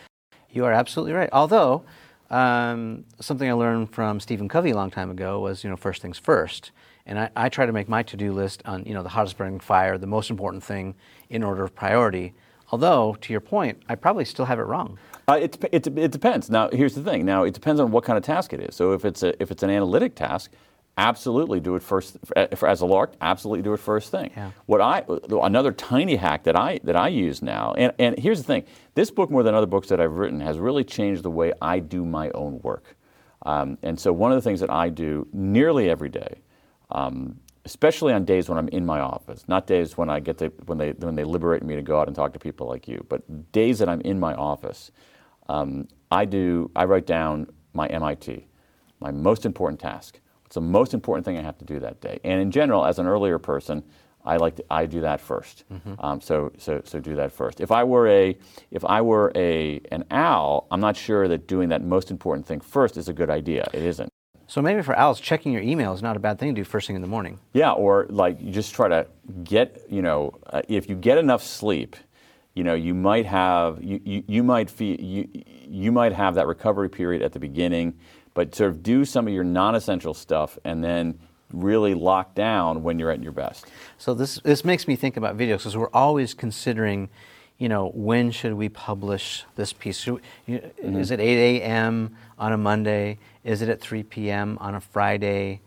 You 0.49 0.65
are 0.65 0.73
absolutely 0.73 1.13
right. 1.13 1.29
Although, 1.31 1.83
um, 2.31 3.05
something 3.19 3.47
I 3.47 3.53
learned 3.53 3.91
from 3.91 4.19
Stephen 4.19 4.47
Covey 4.47 4.71
a 4.71 4.75
long 4.75 4.89
time 4.89 5.11
ago 5.11 5.39
was, 5.39 5.63
you 5.63 5.69
know, 5.69 5.75
first 5.75 6.01
things 6.01 6.17
first. 6.17 6.71
And 7.09 7.19
I, 7.19 7.29
I 7.35 7.49
try 7.49 7.65
to 7.65 7.73
make 7.73 7.89
my 7.89 8.03
to-do 8.03 8.31
list 8.31 8.61
on, 8.65 8.85
you 8.85 8.93
know, 8.93 9.01
the 9.01 9.09
hottest 9.09 9.35
burning 9.35 9.59
fire, 9.59 9.97
the 9.97 10.07
most 10.07 10.29
important 10.29 10.63
thing 10.63 10.93
in 11.29 11.43
order 11.43 11.63
of 11.63 11.73
priority. 11.73 12.35
Although, 12.71 13.17
to 13.21 13.33
your 13.33 13.41
point, 13.41 13.81
I 13.89 13.95
probably 13.95 14.25
still 14.25 14.45
have 14.45 14.59
it 14.59 14.63
wrong. 14.63 14.99
Uh, 15.27 15.39
it, 15.41 15.57
it, 15.71 15.87
it 15.97 16.11
depends. 16.11 16.51
Now, 16.51 16.69
here's 16.69 16.93
the 16.93 17.01
thing. 17.01 17.25
Now, 17.25 17.43
it 17.43 17.55
depends 17.55 17.81
on 17.81 17.89
what 17.91 18.03
kind 18.03 18.15
of 18.15 18.23
task 18.23 18.53
it 18.53 18.59
is. 18.59 18.75
So, 18.75 18.93
if 18.93 19.05
it's 19.05 19.23
a, 19.23 19.41
if 19.41 19.49
it's 19.49 19.63
an 19.63 19.71
analytic 19.71 20.13
task, 20.13 20.51
absolutely 20.99 21.59
do 21.59 21.75
it 21.75 21.81
first. 21.81 22.17
For, 22.55 22.67
as 22.67 22.81
a 22.81 22.85
lark, 22.85 23.13
absolutely 23.21 23.63
do 23.63 23.73
it 23.73 23.79
first 23.79 24.11
thing. 24.11 24.29
Yeah. 24.37 24.51
What 24.67 24.79
I 24.79 25.03
another 25.31 25.71
tiny 25.71 26.15
hack 26.15 26.43
that 26.43 26.55
I 26.55 26.79
that 26.83 26.95
I 26.95 27.07
use 27.07 27.41
now, 27.41 27.73
and, 27.75 27.91
and 27.97 28.19
here's 28.19 28.37
the 28.37 28.43
thing. 28.43 28.65
This 28.93 29.09
book, 29.09 29.31
more 29.31 29.41
than 29.41 29.55
other 29.55 29.65
books 29.65 29.87
that 29.87 29.99
I've 29.99 30.13
written, 30.13 30.39
has 30.41 30.59
really 30.59 30.83
changed 30.83 31.23
the 31.23 31.31
way 31.31 31.53
I 31.59 31.79
do 31.79 32.05
my 32.05 32.29
own 32.31 32.59
work. 32.61 32.95
Um, 33.47 33.79
and 33.81 33.99
so, 33.99 34.13
one 34.13 34.31
of 34.31 34.35
the 34.35 34.43
things 34.43 34.59
that 34.59 34.69
I 34.69 34.89
do 34.89 35.27
nearly 35.33 35.89
every 35.89 36.09
day, 36.09 36.41
um, 36.91 37.39
especially 37.65 38.13
on 38.13 38.25
days 38.25 38.49
when 38.49 38.57
I'm 38.57 38.67
in 38.69 38.85
my 38.85 38.99
office, 38.99 39.45
not 39.47 39.67
days 39.67 39.97
when 39.97 40.09
I 40.09 40.19
get 40.19 40.37
to 40.39 40.47
when 40.65 40.77
they 40.77 40.91
when 40.91 41.15
they 41.15 41.23
liberate 41.23 41.63
me 41.63 41.75
to 41.75 41.81
go 41.81 41.99
out 41.99 42.07
and 42.07 42.15
talk 42.15 42.33
to 42.33 42.39
people 42.39 42.67
like 42.67 42.87
you, 42.87 43.05
but 43.09 43.51
days 43.51 43.79
that 43.79 43.89
I'm 43.89 44.01
in 44.01 44.19
my 44.19 44.33
office, 44.33 44.91
um, 45.47 45.87
I 46.11 46.25
do 46.25 46.71
I 46.75 46.85
write 46.85 47.05
down 47.05 47.47
my 47.73 47.87
MIT, 47.87 48.47
my 48.99 49.11
most 49.11 49.45
important 49.45 49.79
task. 49.79 50.19
It's 50.45 50.55
the 50.55 50.61
most 50.61 50.93
important 50.95 51.25
thing 51.25 51.37
I 51.37 51.43
have 51.43 51.59
to 51.59 51.65
do 51.65 51.79
that 51.79 52.01
day? 52.01 52.19
And 52.23 52.41
in 52.41 52.49
general, 52.49 52.83
as 52.83 52.97
an 52.97 53.05
earlier 53.05 53.37
person, 53.37 53.83
I 54.25 54.37
like 54.37 54.55
to, 54.55 54.65
I 54.71 54.87
do 54.87 55.01
that 55.01 55.21
1st 55.21 55.63
Um, 55.99 56.21
so 56.21 56.51
so 56.57 56.81
so 56.83 56.99
do 56.99 57.15
that 57.15 57.31
first. 57.31 57.61
If 57.61 57.71
I 57.71 57.83
were 57.83 58.07
a 58.07 58.37
if 58.71 58.83
I 58.83 59.01
were 59.01 59.31
a 59.35 59.79
an 59.91 60.05
owl, 60.11 60.67
I'm 60.71 60.81
not 60.81 60.97
sure 60.97 61.27
that 61.27 61.47
doing 61.47 61.69
that 61.69 61.83
most 61.83 62.09
important 62.11 62.47
thing 62.47 62.61
first 62.61 62.97
is 62.97 63.07
a 63.09 63.13
good 63.13 63.29
idea. 63.29 63.67
It 63.73 63.83
isn't. 63.83 64.09
So 64.49 64.63
maybe 64.63 64.81
for 64.81 64.97
owls, 64.97 65.19
checking 65.19 65.53
your 65.53 65.61
email 65.61 65.93
is 65.93 66.01
not 66.01 66.17
a 66.17 66.19
bad 66.19 66.39
thing 66.39 66.55
to 66.55 66.61
do 66.61 66.65
first 66.65 66.87
thing 66.87 66.95
in 66.95 67.03
the 67.03 67.07
morning. 67.07 67.37
Yeah, 67.53 67.71
or 67.71 68.07
like 68.09 68.41
you 68.41 68.51
just 68.51 68.73
try 68.73 68.87
to 68.87 69.05
get, 69.43 69.85
you 69.87 70.01
know, 70.01 70.33
uh, 70.47 70.63
if 70.67 70.89
you 70.89 70.95
get 70.95 71.19
enough 71.19 71.43
sleep, 71.43 71.95
you 72.55 72.63
know, 72.63 72.73
you 72.73 72.95
might 72.95 73.27
have 73.27 73.81
you, 73.83 74.01
you, 74.03 74.23
you 74.27 74.43
might 74.43 74.67
feel 74.67 74.99
you 74.99 75.29
you 75.67 75.91
might 75.91 76.13
have 76.13 76.33
that 76.33 76.47
recovery 76.47 76.89
period 76.89 77.21
at 77.21 77.31
the 77.31 77.39
beginning, 77.39 77.93
but 78.33 78.55
sort 78.55 78.71
of 78.71 78.81
do 78.81 79.05
some 79.05 79.27
of 79.27 79.33
your 79.33 79.43
non-essential 79.43 80.15
stuff 80.15 80.57
and 80.65 80.83
then 80.83 81.19
really 81.53 81.93
lock 81.93 82.33
down 82.33 82.81
when 82.81 82.97
you're 82.97 83.11
at 83.11 83.21
your 83.21 83.31
best. 83.31 83.67
So 83.99 84.15
this 84.15 84.39
this 84.43 84.65
makes 84.65 84.87
me 84.87 84.95
think 84.95 85.15
about 85.15 85.37
videos 85.37 85.57
because 85.57 85.77
we're 85.77 85.91
always 85.93 86.33
considering, 86.33 87.09
you 87.59 87.67
know, 87.69 87.91
when 87.93 88.31
should 88.31 88.53
we 88.53 88.69
publish 88.69 89.43
this 89.55 89.73
piece? 89.73 90.07
We- 90.07 90.19
you- 90.47 90.71
Is 90.81 91.11
it 91.11 91.19
8 91.19 91.61
a.m. 91.61 92.15
on 92.39 92.53
a 92.53 92.57
Monday? 92.57 93.19
Is 93.43 93.61
it 93.61 93.69
at 93.69 93.79
3 93.81 94.01
p.m. 94.03 94.57
on 94.61 94.75
a 94.75 94.81
Friday? 94.81 95.59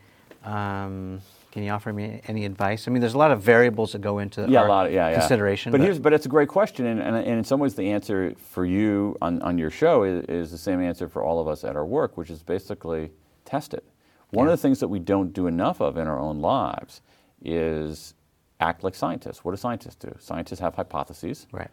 Um, 0.43 1.21
can 1.53 1.63
you 1.63 1.71
offer 1.71 1.93
me 1.93 2.23
any 2.27 2.47
advice? 2.47 2.89
I 2.89 2.91
mean, 2.91 3.01
there's 3.03 3.13
a 3.13 3.19
lot 3.19 3.31
of 3.31 3.43
variables 3.43 3.93
that 3.93 4.01
go 4.01 4.19
into 4.21 4.47
yeah, 4.49 4.67
a 4.67 4.69
lot 4.69 4.87
of, 4.87 4.93
yeah, 4.93 5.11
yeah. 5.11 5.19
consideration. 5.19 5.71
But, 5.71 5.83
here's, 5.83 5.99
but 5.99 6.15
it's 6.15 6.25
a 6.25 6.31
great 6.31 6.49
question, 6.49 6.87
and, 6.87 6.99
and, 6.99 7.15
and 7.15 7.27
in 7.39 7.45
some 7.45 7.61
ways, 7.61 7.75
the 7.75 7.91
answer 7.91 8.33
for 8.39 8.65
you 8.65 9.19
on, 9.21 9.43
on 9.43 9.59
your 9.59 9.71
show 9.71 10.03
is, 10.05 10.25
is 10.25 10.51
the 10.51 10.57
same 10.59 10.81
answer 10.81 11.11
for 11.11 11.23
all 11.23 11.41
of 11.41 11.47
us 11.47 11.63
at 11.63 11.77
our 11.77 11.85
work, 11.85 12.17
which 12.17 12.31
is 12.31 12.43
basically 12.43 13.11
test 13.45 13.75
it. 13.75 13.85
One 14.31 14.47
Yeah. 14.47 14.55
of 14.55 14.59
the 14.59 14.63
things 14.63 14.81
that 14.81 14.89
we 14.89 14.99
don't 14.99 15.35
do 15.35 15.47
enough 15.47 15.83
of 15.83 15.99
in 15.99 16.09
our 16.09 16.19
own 16.19 16.41
lives 16.41 17.03
is 17.43 18.15
act 18.59 18.83
like 18.83 18.95
scientists. 18.95 19.45
What 19.45 19.51
do 19.53 19.59
scientists 19.59 19.97
do? 19.97 20.15
Scientists 20.21 20.61
have 20.61 20.75
hypotheses, 20.75 21.47
Right. 21.53 21.69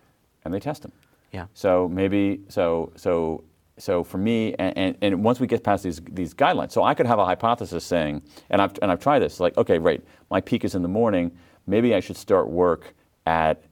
And 0.45 0.53
they 0.53 0.59
test 0.59 0.81
them. 0.81 0.91
Yeah. 1.31 1.45
So 1.53 1.87
maybe 1.89 2.41
so 2.49 2.91
so 2.95 3.43
so 3.77 4.03
for 4.03 4.17
me, 4.17 4.53
and, 4.59 4.77
and, 4.77 4.97
and 5.01 5.23
once 5.23 5.39
we 5.39 5.47
get 5.47 5.63
past 5.63 5.83
these 5.83 6.01
these 6.11 6.33
guidelines, 6.33 6.71
so 6.71 6.83
I 6.83 6.93
could 6.93 7.05
have 7.05 7.19
a 7.19 7.25
hypothesis 7.25 7.83
saying, 7.83 8.21
and 8.49 8.61
I've 8.61 8.73
and 8.81 8.91
I've 8.91 8.99
tried 8.99 9.19
this, 9.19 9.39
like 9.39 9.57
okay, 9.57 9.79
right, 9.79 10.03
my 10.29 10.41
peak 10.41 10.65
is 10.65 10.75
in 10.75 10.81
the 10.81 10.87
morning. 10.87 11.31
Maybe 11.65 11.93
I 11.93 11.99
should 11.99 12.17
start 12.17 12.49
work 12.49 12.93
at 13.25 13.63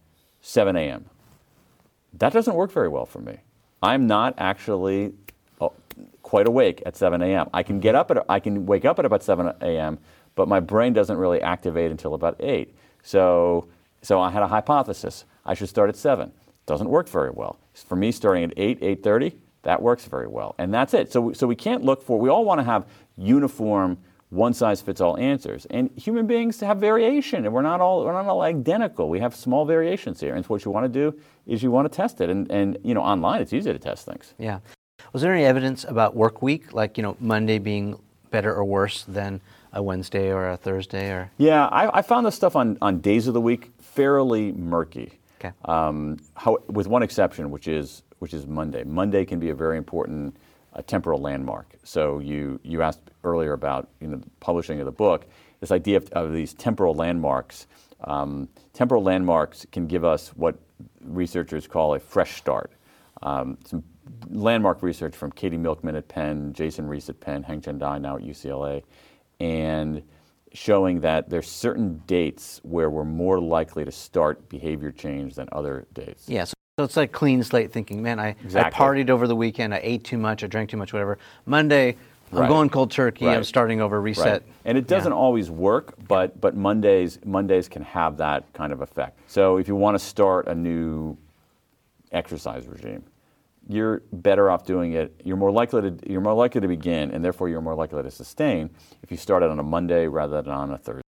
7 0.42 0.76
a.m. 0.76 1.06
That 2.14 2.32
doesn't 2.32 2.56
work 2.56 2.72
very 2.72 2.90
well 2.90 3.06
for 3.06 3.20
me. 3.20 3.38
I'm 3.82 4.08
not 4.08 4.36
actually 4.38 5.14
uh, 5.60 5.70
quite 6.22 6.48
awake 6.48 6.84
at 6.86 6.96
7 6.96 7.22
a.m. 7.22 7.50
I 7.54 7.64
can 7.64 7.80
get 7.80 7.96
up 7.96 8.12
at 8.12 8.24
I 8.30 8.40
can 8.40 8.66
wake 8.66 8.86
up 8.86 9.00
at 9.00 9.06
about 9.06 9.24
7 9.24 9.52
a.m., 9.62 10.00
but 10.36 10.48
my 10.48 10.60
brain 10.60 10.94
doesn't 10.94 11.18
really 11.18 11.42
activate 11.42 11.92
until 11.92 12.14
about 12.14 12.36
8. 12.40 12.74
So 13.04 13.68
so 14.02 14.22
I 14.22 14.30
had 14.30 14.44
a 14.44 14.48
hypothesis. 14.48 15.26
I 15.46 15.54
should 15.54 15.70
start 15.70 15.90
at 15.90 15.96
7. 15.96 16.32
Doesn't 16.68 16.90
work 16.90 17.10
very 17.10 17.32
well. 17.32 17.58
For 17.74 17.96
me, 17.96 18.12
starting 18.12 18.44
at 18.44 18.54
8, 18.56 18.82
8:30, 18.82 19.34
that 19.64 19.82
works 19.82 20.06
very 20.06 20.28
well, 20.28 20.54
and 20.60 20.72
that's 20.74 20.94
it. 20.94 21.12
So 21.12 21.34
so 21.34 21.48
we 21.48 21.56
can't 21.56 21.84
look 21.84 22.04
for. 22.04 22.20
We 22.20 22.30
all 22.30 22.46
want 22.46 22.60
to 22.60 22.64
have 22.64 22.86
uniform 23.18 23.98
one 24.30 24.54
size 24.54 24.82
fits 24.82 25.00
all 25.00 25.18
answers. 25.18 25.66
And 25.70 25.90
human 25.96 26.28
beings 26.28 26.60
have 26.60 26.78
variation, 26.80 27.46
and 27.46 27.54
we're 27.54 27.62
not 27.62 27.80
all 27.80 28.04
we're 28.04 28.12
not 28.12 28.26
all 28.26 28.42
identical. 28.42 29.10
We 29.10 29.20
have 29.20 29.36
small 29.36 29.66
variations 29.66 30.20
here. 30.20 30.36
And 30.36 30.44
so 30.44 30.50
what 30.50 30.66
you 30.66 30.72
want 30.72 30.92
to 30.92 31.12
do 31.12 31.18
is 31.46 31.64
you 31.64 31.72
want 31.72 31.92
to 31.92 31.96
test 31.96 32.22
it. 32.22 32.30
And 32.30 32.52
and 32.52 32.78
you 32.84 32.94
know, 32.94 33.02
online 33.02 33.42
it's 33.42 33.54
easy 33.54 33.72
to 33.72 33.80
test 33.80 34.06
things. 34.06 34.34
Yeah. 34.38 34.60
Was 35.14 35.22
there 35.22 35.34
any 35.34 35.46
evidence 35.46 35.86
about 35.86 36.16
work 36.16 36.42
week, 36.42 36.74
like 36.74 36.98
you 36.98 37.04
know 37.04 37.16
Monday 37.20 37.60
being 37.60 37.98
better 38.30 38.54
or 38.54 38.66
worse 38.66 39.04
than 39.08 39.42
a 39.74 39.82
Wednesday 39.82 40.32
or 40.32 40.50
a 40.50 40.58
Thursday, 40.58 41.12
or 41.12 41.32
Yeah, 41.38 41.68
I, 41.68 42.00
I 42.00 42.02
found 42.02 42.26
this 42.26 42.36
stuff 42.36 42.56
on, 42.56 42.78
on 42.82 43.00
days 43.00 43.28
of 43.28 43.34
the 43.34 43.42
week 43.42 43.72
fairly 43.80 44.52
murky. 44.52 45.17
Okay. 45.40 45.52
Um, 45.66 46.18
how, 46.36 46.58
with 46.68 46.88
one 46.88 47.04
exception, 47.04 47.52
which 47.52 47.68
is 47.68 48.04
which 48.20 48.34
is 48.34 48.48
Monday. 48.48 48.84
Monday 48.84 49.26
can 49.26 49.40
be 49.40 49.50
a 49.50 49.56
very 49.56 49.78
important 49.78 50.36
uh, 50.74 50.82
temporal 50.82 51.22
landmark. 51.22 51.76
So 51.84 52.20
you 52.20 52.60
you 52.64 52.82
asked 52.82 53.12
earlier 53.24 53.54
about 53.54 53.90
you 54.00 54.08
know 54.08 54.22
publishing 54.40 54.80
of 54.80 54.86
the 54.86 54.92
book. 54.92 55.26
This 55.60 55.72
idea 55.72 55.98
of, 55.98 56.10
of 56.12 56.34
these 56.34 56.54
temporal 56.54 56.94
landmarks. 56.94 57.68
Um, 58.04 58.48
temporal 58.74 59.02
landmarks 59.02 59.66
can 59.72 59.88
give 59.88 60.06
us 60.06 60.30
what 60.30 60.56
researchers 61.02 61.68
call 61.68 61.96
a 61.96 62.00
fresh 62.00 62.38
start. 62.38 62.72
Um, 63.24 63.58
some 63.66 63.84
landmark 64.30 64.84
research 64.84 65.16
from 65.16 65.32
Katie 65.32 65.58
Milkman 65.58 65.96
at 65.96 66.08
Penn, 66.08 66.54
Jason 66.54 66.88
Riis 66.88 67.10
at 67.10 67.20
Penn, 67.20 67.44
Hengchen 67.44 67.80
Dai 67.80 67.98
now 67.98 68.18
at 68.18 68.24
UCLA, 68.24 68.84
and 69.40 70.04
showing 70.62 71.00
that 71.02 71.30
there's 71.30 71.48
certain 71.48 72.02
dates 72.08 72.60
where 72.64 72.90
we're 72.90 73.04
more 73.04 73.40
likely 73.40 73.86
to 73.86 73.92
start 73.92 74.50
behavior 74.50 74.92
change 74.92 75.36
than 75.36 75.48
other 75.52 75.86
dates. 75.94 76.28
yeah. 76.28 76.44
So, 76.46 76.54
so 76.80 76.84
it's 76.84 76.98
like 76.98 77.12
clean 77.12 77.44
slate 77.44 77.72
thinking. 77.72 78.02
Man, 78.02 78.20
I, 78.20 78.30
Exactly. 78.44 78.76
I 78.76 78.88
partied 78.88 79.10
over 79.12 79.28
the 79.28 79.36
weekend. 79.36 79.74
I 79.74 79.80
ate 79.84 80.04
too 80.04 80.18
much. 80.18 80.44
I 80.44 80.48
drank 80.48 80.72
too 80.72 80.78
much. 80.78 80.94
Whatever. 80.94 81.20
Monday, 81.46 81.96
I'm 82.32 82.40
Right. 82.40 82.48
going 82.50 82.70
cold 82.70 82.90
turkey. 82.92 83.28
I'm 83.28 83.44
starting 83.44 83.82
over. 83.82 84.02
Reset. 84.02 84.26
Right. 84.26 84.44
And 84.66 84.78
it 84.80 84.88
doesn't 84.88 85.12
Yeah. 85.12 85.18
always 85.18 85.50
work, 85.52 85.94
but 86.08 86.42
but 86.42 86.56
Mondays 86.56 87.20
Mondays 87.24 87.68
can 87.70 87.84
have 87.84 88.18
that 88.18 88.52
kind 88.54 88.74
of 88.74 88.82
effect. 88.82 89.20
So 89.28 89.58
if 89.58 89.68
you 89.68 89.76
want 89.76 89.96
to 89.98 90.04
start 90.04 90.48
a 90.48 90.56
new 90.56 91.18
exercise 92.12 92.68
regime, 92.68 93.04
you're 93.68 94.02
better 94.12 94.50
off 94.50 94.66
doing 94.66 94.94
it. 94.94 95.20
You're 95.24 95.38
more 95.38 95.52
likely 95.52 95.82
to 95.82 96.12
you're 96.12 96.22
more 96.22 96.34
likely 96.34 96.62
to 96.62 96.68
begin, 96.68 97.12
and 97.12 97.24
therefore 97.24 97.50
you're 97.50 97.62
more 97.62 97.76
likely 97.76 98.02
to 98.02 98.12
sustain 98.12 98.70
if 99.04 99.12
you 99.12 99.18
start 99.18 99.44
it 99.44 99.50
on 99.50 99.60
a 99.60 99.64
Monday 99.64 100.08
rather 100.08 100.42
than 100.42 100.54
on 100.54 100.72
a 100.72 100.78
Thursday. 100.78 101.02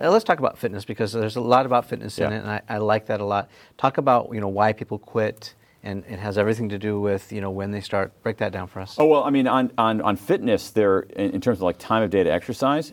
Uh, 0.00 0.10
let's 0.10 0.24
talk 0.24 0.38
about 0.38 0.56
fitness 0.56 0.84
because 0.84 1.12
there's 1.12 1.36
a 1.36 1.40
lot 1.40 1.66
about 1.66 1.84
fitness 1.86 2.18
in 2.18 2.32
it, 2.32 2.38
and 2.38 2.50
I, 2.50 2.62
I 2.68 2.78
like 2.78 3.06
that 3.06 3.20
a 3.20 3.24
lot. 3.24 3.50
Talk 3.76 3.98
about 3.98 4.30
you 4.32 4.40
know 4.40 4.48
why 4.48 4.72
people 4.72 4.98
quit, 4.98 5.54
and 5.82 6.04
it 6.08 6.20
has 6.20 6.38
everything 6.38 6.68
to 6.68 6.78
do 6.78 7.00
with 7.00 7.32
you 7.32 7.40
know 7.40 7.50
when 7.50 7.72
they 7.72 7.80
start. 7.80 8.22
Break 8.22 8.36
that 8.38 8.52
down 8.52 8.68
for 8.68 8.80
us. 8.80 8.96
Oh 8.98 9.06
well, 9.06 9.24
I 9.24 9.30
mean, 9.30 9.48
on 9.48 9.72
on, 9.76 10.00
on 10.00 10.16
fitness, 10.16 10.70
there 10.70 11.00
in, 11.00 11.32
in 11.32 11.40
terms 11.40 11.58
of 11.58 11.62
like 11.62 11.78
time 11.78 12.02
of 12.02 12.10
day 12.10 12.22
to 12.22 12.30
exercise. 12.32 12.92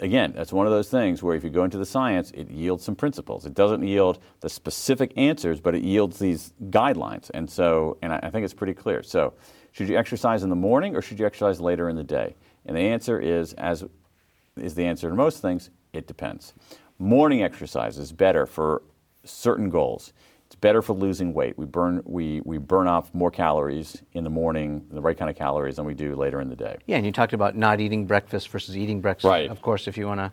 Again, 0.00 0.32
that's 0.34 0.52
one 0.52 0.66
of 0.66 0.72
those 0.72 0.88
things 0.88 1.22
where 1.22 1.36
if 1.36 1.44
you 1.44 1.50
go 1.50 1.64
into 1.64 1.76
the 1.76 1.84
science, 1.84 2.30
it 2.32 2.50
yields 2.50 2.84
some 2.84 2.96
principles. 2.96 3.44
It 3.44 3.54
doesn't 3.54 3.86
yield 3.86 4.18
the 4.40 4.48
specific 4.48 5.12
answers, 5.16 5.60
but 5.60 5.74
it 5.74 5.82
yields 5.82 6.18
these 6.18 6.54
guidelines. 6.70 7.30
And 7.34 7.50
so, 7.50 7.98
and 8.00 8.12
I, 8.12 8.20
I 8.22 8.30
think 8.30 8.44
it's 8.44 8.54
pretty 8.54 8.74
clear. 8.74 9.02
So, 9.02 9.34
should 9.72 9.88
you 9.90 9.98
exercise 9.98 10.42
in 10.42 10.48
the 10.48 10.56
morning 10.56 10.96
or 10.96 11.02
should 11.02 11.20
you 11.20 11.26
exercise 11.26 11.60
later 11.60 11.90
in 11.90 11.96
the 11.96 12.04
day? 12.04 12.34
And 12.64 12.74
the 12.74 12.80
answer 12.80 13.20
is, 13.20 13.52
as 13.54 13.84
is 14.56 14.74
the 14.74 14.86
answer 14.86 15.10
to 15.10 15.14
most 15.14 15.42
things, 15.42 15.68
it 15.92 16.06
depends. 16.06 16.54
Morning 16.98 17.42
exercise 17.42 17.98
is 17.98 18.12
better 18.12 18.46
for 18.46 18.82
certain 19.24 19.68
goals. 19.68 20.14
It's 20.56 20.62
better 20.62 20.80
for 20.80 20.94
losing 20.94 21.34
weight. 21.34 21.58
We 21.58 21.66
burn, 21.66 22.00
we, 22.06 22.40
we 22.46 22.56
burn 22.56 22.86
off 22.88 23.12
more 23.12 23.30
calories 23.30 24.02
in 24.14 24.24
the 24.24 24.30
morning, 24.30 24.86
the 24.90 25.02
right 25.02 25.16
kind 25.16 25.28
of 25.28 25.36
calories, 25.36 25.76
than 25.76 25.84
we 25.84 25.92
do 25.92 26.14
later 26.16 26.40
in 26.40 26.48
the 26.48 26.56
day. 26.56 26.78
Yeah, 26.86 26.96
and 26.96 27.04
you 27.04 27.12
talked 27.12 27.34
about 27.34 27.56
not 27.56 27.78
eating 27.78 28.06
breakfast 28.06 28.48
versus 28.48 28.74
eating 28.74 29.02
breakfast. 29.02 29.26
Right. 29.26 29.50
Of 29.50 29.60
course, 29.60 29.86
if 29.86 29.98
you 29.98 30.06
want 30.06 30.20
to, 30.20 30.32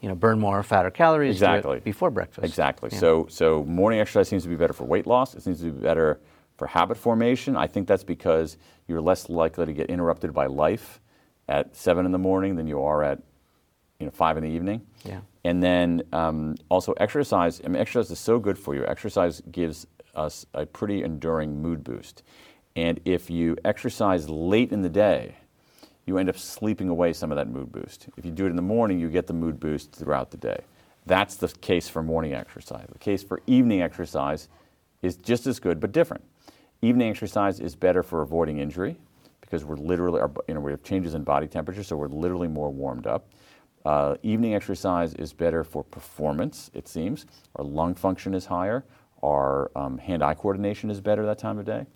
you 0.00 0.08
know, 0.08 0.14
burn 0.14 0.38
more 0.38 0.62
fat 0.62 0.86
or 0.86 0.92
calories, 0.92 1.34
Exactly. 1.34 1.80
before 1.80 2.12
breakfast. 2.12 2.44
Exactly. 2.44 2.90
Yeah. 2.92 3.00
So, 3.00 3.26
so 3.28 3.64
morning 3.64 3.98
exercise 3.98 4.28
seems 4.28 4.44
to 4.44 4.48
be 4.48 4.54
better 4.54 4.72
for 4.72 4.84
weight 4.84 5.08
loss. 5.08 5.34
It 5.34 5.42
seems 5.42 5.58
to 5.58 5.72
be 5.72 5.80
better 5.80 6.20
for 6.56 6.68
habit 6.68 6.96
formation. 6.96 7.56
I 7.56 7.66
think 7.66 7.88
that's 7.88 8.04
because 8.04 8.56
you're 8.86 9.00
less 9.00 9.28
likely 9.28 9.66
to 9.66 9.72
get 9.72 9.90
interrupted 9.90 10.32
by 10.32 10.46
life 10.46 11.00
at 11.48 11.74
seven 11.74 12.06
in 12.06 12.12
the 12.12 12.18
morning 12.18 12.54
than 12.54 12.68
you 12.68 12.80
are 12.80 13.02
at, 13.02 13.18
you 13.98 14.06
know, 14.06 14.12
five 14.12 14.36
in 14.36 14.44
the 14.44 14.50
evening. 14.50 14.82
Yeah. 15.04 15.20
And 15.44 15.62
then 15.62 16.02
um, 16.12 16.56
also 16.68 16.92
exercise. 16.94 17.60
I 17.64 17.68
mean, 17.68 17.80
exercise 17.80 18.10
is 18.10 18.18
so 18.18 18.38
good 18.38 18.58
for 18.58 18.74
you. 18.74 18.84
Exercise 18.86 19.42
gives 19.50 19.86
us 20.14 20.46
a 20.54 20.66
pretty 20.66 21.02
enduring 21.02 21.60
mood 21.60 21.84
boost. 21.84 22.22
And 22.76 23.00
if 23.04 23.30
you 23.30 23.56
exercise 23.64 24.28
late 24.28 24.72
in 24.72 24.82
the 24.82 24.88
day, 24.88 25.36
you 26.06 26.18
end 26.18 26.28
up 26.28 26.36
sleeping 26.36 26.88
away 26.88 27.12
some 27.12 27.30
of 27.32 27.36
that 27.36 27.48
mood 27.48 27.72
boost. 27.72 28.08
If 28.16 28.24
you 28.24 28.30
do 28.30 28.46
it 28.46 28.50
in 28.50 28.56
the 28.56 28.62
morning, 28.62 28.98
you 28.98 29.08
get 29.08 29.26
the 29.26 29.32
mood 29.32 29.58
boost 29.60 29.92
throughout 29.92 30.30
the 30.30 30.36
day. 30.36 30.60
That's 31.06 31.36
the 31.36 31.48
case 31.48 31.88
for 31.88 32.02
morning 32.02 32.34
exercise. 32.34 32.86
The 32.90 32.98
case 32.98 33.22
for 33.22 33.42
evening 33.46 33.82
exercise 33.82 34.48
is 35.02 35.16
just 35.16 35.46
as 35.46 35.60
good 35.60 35.80
but 35.80 35.92
different. 35.92 36.24
Evening 36.82 37.10
exercise 37.10 37.60
is 37.60 37.74
better 37.74 38.02
for 38.02 38.22
avoiding 38.22 38.58
injury 38.58 38.96
because 39.40 39.64
we're 39.64 39.76
literally, 39.76 40.20
our, 40.20 40.30
you 40.48 40.54
know, 40.54 40.60
we 40.60 40.70
have 40.72 40.82
changes 40.82 41.14
in 41.14 41.22
body 41.22 41.46
temperature, 41.46 41.82
so 41.82 41.96
we're 41.96 42.08
literally 42.08 42.48
more 42.48 42.70
warmed 42.70 43.06
up. 43.06 43.28
Uh, 43.84 44.16
evening 44.22 44.54
exercise 44.54 45.14
is 45.14 45.32
better 45.32 45.62
for 45.62 45.84
performance, 45.84 46.70
it 46.72 46.88
seems. 46.88 47.26
Our 47.56 47.64
lung 47.64 47.94
function 47.94 48.34
is 48.34 48.46
higher. 48.46 48.84
Our 49.22 49.70
um, 49.76 49.98
hand 49.98 50.22
eye 50.22 50.34
coordination 50.34 50.90
is 50.90 51.00
better 51.00 51.26
that 51.26 51.38
time 51.38 51.58
of 51.58 51.66
day. 51.66 51.86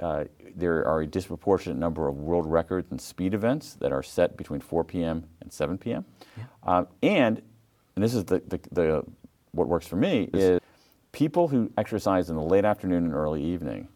Uh, 0.00 0.24
there 0.56 0.86
are 0.86 1.02
a 1.02 1.06
disproportionate 1.06 1.78
number 1.78 2.08
of 2.08 2.16
world 2.18 2.46
records 2.46 2.90
and 2.90 3.00
speed 3.00 3.34
events 3.34 3.74
that 3.74 3.92
are 3.92 4.02
set 4.02 4.36
between 4.36 4.60
4 4.60 4.84
p.m. 4.84 5.24
and 5.40 5.52
7 5.52 5.78
p.m. 5.78 6.04
Um, 6.64 6.88
and, 7.02 7.40
and 7.94 8.04
this 8.04 8.14
is 8.14 8.24
the, 8.24 8.40
the, 8.46 8.60
the, 8.72 9.04
what 9.52 9.68
works 9.68 9.86
for 9.86 9.96
me, 9.96 10.30
is 10.32 10.60
people 11.12 11.48
who 11.48 11.70
exercise 11.78 12.28
in 12.28 12.36
the 12.36 12.42
late 12.42 12.64
afternoon 12.64 13.04
and 13.04 13.14
early 13.14 13.42
evening 13.42 13.88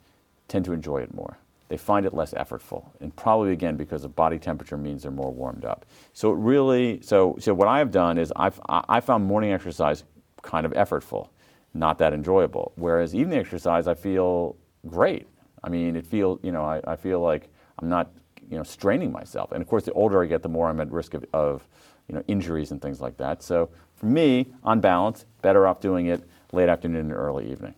tend 0.46 0.64
to 0.64 0.72
enjoy 0.72 0.98
it 0.98 1.12
more. 1.12 1.36
They 1.68 1.76
find 1.76 2.06
it 2.06 2.14
less 2.14 2.32
effortful, 2.32 2.86
and 3.00 3.14
probably 3.14 3.52
again 3.52 3.76
because 3.76 4.04
of 4.04 4.16
body 4.16 4.38
temperature 4.38 4.78
means 4.78 5.02
they're 5.02 5.12
more 5.12 5.32
warmed 5.32 5.64
up. 5.64 5.84
So 6.14 6.32
it 6.32 6.36
really, 6.36 7.00
so 7.02 7.36
so 7.38 7.52
what 7.52 7.68
I 7.68 7.78
have 7.78 7.90
done 7.90 8.16
is 8.16 8.32
I've 8.36 8.58
I 8.68 9.00
found 9.00 9.26
morning 9.26 9.52
exercise 9.52 10.04
kind 10.42 10.64
of 10.64 10.72
effortful, 10.72 11.28
not 11.74 11.98
that 11.98 12.12
enjoyable. 12.14 12.72
Whereas 12.76 13.14
evening 13.14 13.38
exercise, 13.38 13.86
I 13.86 13.94
feel 13.94 14.56
great. 14.86 15.26
I 15.62 15.68
mean, 15.68 15.94
it 15.96 16.06
feels 16.06 16.40
you 16.42 16.52
know 16.52 16.64
I, 16.64 16.80
I 16.86 16.96
feel 16.96 17.20
like 17.20 17.48
I'm 17.78 17.88
not 17.88 18.10
you 18.50 18.56
know 18.56 18.62
straining 18.62 19.12
myself. 19.12 19.52
And 19.52 19.60
of 19.60 19.68
course, 19.68 19.84
the 19.84 19.92
older 19.92 20.22
I 20.22 20.26
get, 20.26 20.42
the 20.42 20.48
more 20.48 20.68
I'm 20.68 20.80
at 20.80 20.90
risk 20.90 21.14
of, 21.14 21.24
of 21.34 21.68
you 22.08 22.14
know 22.14 22.22
injuries 22.28 22.70
and 22.70 22.80
things 22.80 23.00
like 23.00 23.16
that. 23.18 23.42
So 23.42 23.68
for 23.94 24.06
me, 24.06 24.46
on 24.64 24.80
balance, 24.80 25.26
better 25.42 25.66
off 25.66 25.80
doing 25.80 26.06
it 26.06 26.22
late 26.52 26.68
afternoon 26.68 27.10
and 27.10 27.12
early 27.12 27.50
evening. 27.50 27.74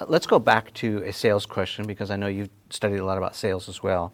Uh, 0.00 0.06
Let's 0.08 0.26
go 0.26 0.38
back 0.38 0.72
to 0.74 1.02
a 1.04 1.12
sales 1.12 1.46
question 1.46 1.86
because 1.86 2.10
I 2.10 2.16
know 2.16 2.26
you've 2.26 2.50
studied 2.74 2.98
a 2.98 3.04
lot 3.04 3.16
about 3.16 3.34
sales 3.36 3.68
as 3.68 3.82
well. 3.82 4.12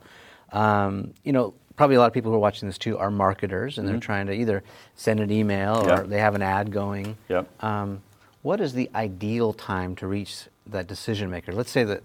Um, 0.52 1.14
you 1.24 1.32
know, 1.32 1.54
probably 1.76 1.96
a 1.96 1.98
lot 1.98 2.06
of 2.06 2.12
people 2.12 2.30
who 2.30 2.36
are 2.36 2.40
watching 2.40 2.68
this 2.68 2.78
too 2.78 2.98
are 2.98 3.10
marketers 3.10 3.78
and 3.78 3.88
they're 3.88 3.98
trying 3.98 4.26
to 4.26 4.32
either 4.32 4.62
send 4.94 5.18
an 5.20 5.30
email 5.30 5.76
Mm-hmm. 5.76 5.88
Yeah. 5.88 6.00
or 6.00 6.06
they 6.06 6.18
have 6.18 6.34
an 6.34 6.42
ad 6.42 6.70
going. 6.70 7.16
Yep. 7.28 7.62
Um, 7.64 8.02
what 8.42 8.60
is 8.60 8.72
the 8.74 8.90
ideal 8.94 9.52
time 9.52 9.96
to 9.96 10.06
reach 10.06 10.44
that 10.66 10.86
decision 10.86 11.30
maker? 11.30 11.52
Let's 11.52 11.70
say 11.70 11.84
that 11.84 12.02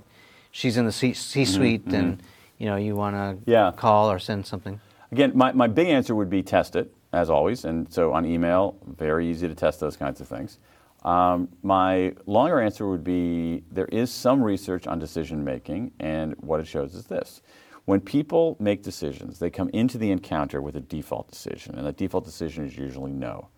she's 0.51 0.77
in 0.77 0.85
the 0.85 0.91
C- 0.91 1.13
C-suite 1.13 1.85
and 1.87 2.21
you 2.57 2.65
know 2.67 2.75
you 2.77 2.95
want 2.95 3.15
to 3.15 3.19
Mm-hmm. 3.41 3.49
Yeah. 3.51 3.71
call 3.75 4.09
or 4.11 4.19
send 4.19 4.45
something. 4.45 4.79
Again, 5.11 5.31
my, 5.35 5.51
my 5.51 5.67
big 5.67 5.87
answer 5.87 6.15
would 6.15 6.29
be 6.29 6.41
test 6.43 6.75
it, 6.75 6.91
as 7.13 7.29
always. 7.29 7.63
And 7.65 7.91
so 7.91 8.11
on 8.13 8.25
email, 8.25 8.75
very 8.97 9.29
easy 9.29 9.47
to 9.47 9.55
test 9.55 9.79
those 9.79 9.95
kinds 9.97 10.19
of 10.19 10.27
things. 10.27 10.57
Um, 11.05 11.49
my 11.61 12.13
longer 12.25 12.59
answer 12.59 12.87
would 12.87 13.03
be 13.03 13.63
there 13.71 13.85
is 13.85 14.11
some 14.11 14.41
research 14.41 14.87
on 14.87 14.97
decision 14.97 15.43
making, 15.43 15.91
and 15.99 16.33
what 16.41 16.59
it 16.59 16.67
shows 16.67 16.95
is 16.95 17.05
this. 17.05 17.41
When 17.85 18.01
people 18.01 18.57
make 18.59 18.81
decisions, 18.81 19.37
they 19.37 19.51
come 19.51 19.69
into 19.69 19.99
the 19.99 20.09
encounter 20.09 20.63
with 20.63 20.75
a 20.75 20.81
default 20.81 21.29
decision, 21.29 21.75
and 21.75 21.85
that 21.85 21.97
default 21.97 22.25
decision 22.25 22.65
is 22.65 22.75
usually 22.75 23.11
no. 23.11 23.49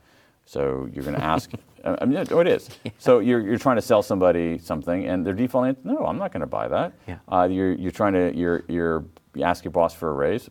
So 0.46 0.90
you're 0.92 1.06
going 1.06 1.16
to 1.20 1.24
ask. 1.24 1.50
I 1.86 2.04
mean, 2.04 2.22
oh, 2.30 2.40
it 2.40 2.48
is. 2.48 2.70
So 2.98 3.20
you're, 3.20 3.40
you're 3.40 3.58
trying 3.58 3.78
to 3.78 3.82
sell 3.82 4.04
somebody 4.04 4.58
something, 4.58 5.08
and 5.08 5.26
their 5.26 5.34
default 5.34 5.68
answer, 5.68 5.82
no, 5.86 6.06
I'm 6.06 6.18
not 6.18 6.34
going 6.34 6.42
to 6.42 6.48
buy 6.48 6.68
that. 6.68 6.94
Yeah. 7.08 7.20
Uh, 7.30 7.48
you're, 7.50 7.72
you're 7.74 7.92
trying 7.92 8.14
to 8.14 8.36
you're, 8.36 8.66
you're 8.68 9.06
you 9.36 9.44
ask 9.44 9.64
your 9.64 9.72
boss 9.72 9.94
for 9.94 10.10
a 10.10 10.14
raise, 10.14 10.50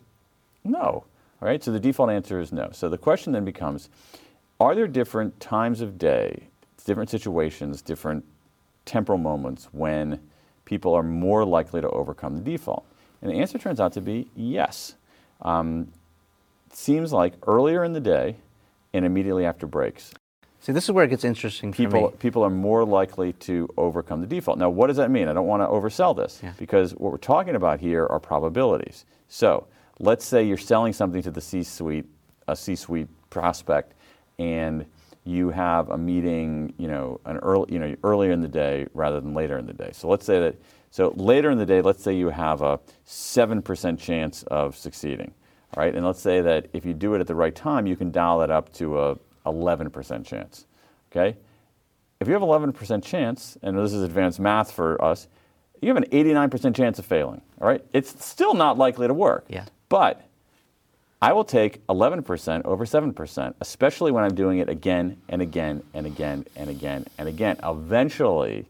no. 0.65 1.05
All 1.43 1.49
right. 1.49 1.63
So 1.63 1.73
the 1.73 1.81
default 1.81 2.09
answer 2.09 2.41
is 2.41 2.53
no. 2.53 2.71
So 2.73 2.89
the 2.89 2.97
question 2.97 3.35
then 3.35 3.45
becomes, 3.45 3.91
are 4.59 4.75
there 4.75 4.87
different 4.87 5.39
times 5.41 5.83
of 5.83 5.99
day, 5.99 6.49
different 6.87 7.11
situations, 7.11 7.83
different 7.83 8.25
temporal 8.87 9.19
moments 9.19 9.69
when 9.73 10.21
people 10.65 10.95
are 10.95 11.03
more 11.03 11.45
likely 11.45 11.81
to 11.81 11.91
overcome 11.91 12.37
the 12.37 12.43
default? 12.43 12.87
And 13.21 13.31
the 13.31 13.37
answer 13.37 13.59
turns 13.59 13.81
out 13.81 13.93
to 13.95 14.01
be 14.01 14.29
yes. 14.35 14.95
Um, 15.43 15.89
seems 16.73 17.13
like 17.13 17.35
earlier 17.47 17.85
in 17.85 17.93
the 17.93 18.01
day 18.01 18.37
and 18.95 19.05
immediately 19.05 19.45
after 19.45 19.67
breaks, 19.67 20.13
See, 20.61 20.73
this 20.73 20.85
is 20.85 20.91
where 20.91 21.05
it 21.05 21.11
gets 21.11 21.23
interesting 21.25 21.73
for 21.73 21.77
people, 21.77 22.11
people 22.19 22.43
are 22.43 22.51
more 22.51 22.85
likely 22.85 23.35
to 23.35 23.69
overcome 23.77 24.21
the 24.21 24.27
default. 24.27 24.59
Now, 24.59 24.69
what 24.69 24.89
does 24.89 24.97
that 24.97 25.13
mean? 25.13 25.29
I 25.29 25.33
don't 25.33 25.47
want 25.47 25.63
to 25.63 25.67
oversell 25.67 26.17
this 26.17 26.41
Yeah. 26.43 26.55
because 26.59 26.93
what 26.93 27.13
we're 27.13 27.19
talking 27.19 27.55
about 27.55 27.79
here 27.79 28.05
are 28.07 28.19
probabilities. 28.19 29.05
So, 29.29 29.69
let's 30.01 30.25
say 30.25 30.43
you're 30.43 30.57
selling 30.57 30.93
something 30.93 31.23
to 31.23 31.31
the 31.31 31.41
C-suite, 31.41 32.07
a 32.49 32.57
C-suite 32.57 33.07
prospect, 33.31 33.95
and 34.41 34.87
you 35.27 35.51
have 35.51 35.91
a 35.91 35.99
meeting, 35.99 36.73
you 36.79 36.89
know, 36.89 37.21
an 37.25 37.39
early, 37.39 37.73
you 37.73 37.79
know, 37.79 37.97
earlier 38.05 38.33
in 38.33 38.41
the 38.41 38.49
day 38.49 38.87
rather 38.95 39.21
than 39.21 39.35
later 39.35 39.59
in 39.59 39.67
the 39.67 39.73
day. 39.73 39.91
So 39.93 40.09
let's 40.09 40.25
say 40.25 40.41
that. 40.41 40.57
So 40.91 41.13
later 41.17 41.51
in 41.51 41.59
the 41.59 41.67
day, 41.67 41.83
let's 41.83 42.03
say 42.03 42.15
you 42.15 42.31
have 42.31 42.63
a 42.63 42.81
seven 43.05 43.61
percent 43.61 44.01
chance 44.01 44.43
of 44.45 44.77
succeeding. 44.77 45.33
All 45.77 45.83
right, 45.83 45.95
and 45.95 46.07
let's 46.07 46.21
say 46.21 46.41
that 46.41 46.69
if 46.73 46.87
you 46.87 46.95
do 46.95 47.15
it 47.15 47.21
at 47.21 47.27
the 47.27 47.35
right 47.35 47.55
time, 47.55 47.87
you 47.87 47.97
can 47.97 48.11
dial 48.11 48.41
it 48.43 48.51
up 48.51 48.73
to 48.75 48.99
a 48.99 49.19
11% 49.47 50.25
chance. 50.25 50.67
Okay? 51.11 51.37
If 52.21 52.29
you 52.29 52.35
have 52.35 52.43
11% 52.43 53.03
chance, 53.03 53.57
and 53.63 53.79
this 53.79 53.93
is 53.93 54.03
advanced 54.03 54.41
math 54.41 54.73
for 54.73 55.03
us, 55.03 55.29
you 55.81 55.89
have 55.89 55.97
an 55.97 56.09
89% 56.11 56.75
chance 56.75 56.99
of 56.99 57.07
failing. 57.07 57.41
All 57.61 57.69
right? 57.69 57.85
It's 57.93 58.25
still 58.25 58.55
not 58.55 58.79
likely 58.79 59.07
to 59.07 59.15
work. 59.15 59.47
Yeah. 59.49 59.67
But 59.89 60.26
I 61.23 61.33
will 61.33 61.45
take 61.45 61.85
11% 61.87 62.65
over 62.65 62.85
7%, 62.85 63.55
especially 63.61 64.13
when 64.13 64.23
I'm 64.23 64.35
doing 64.35 64.59
it 64.59 64.69
again 64.69 65.17
and 65.29 65.41
again 65.41 65.83
and 65.95 66.07
again 66.07 66.45
and 66.55 66.69
again 66.69 67.07
and 67.17 67.29
again. 67.29 67.57
Eventually, 67.65 68.67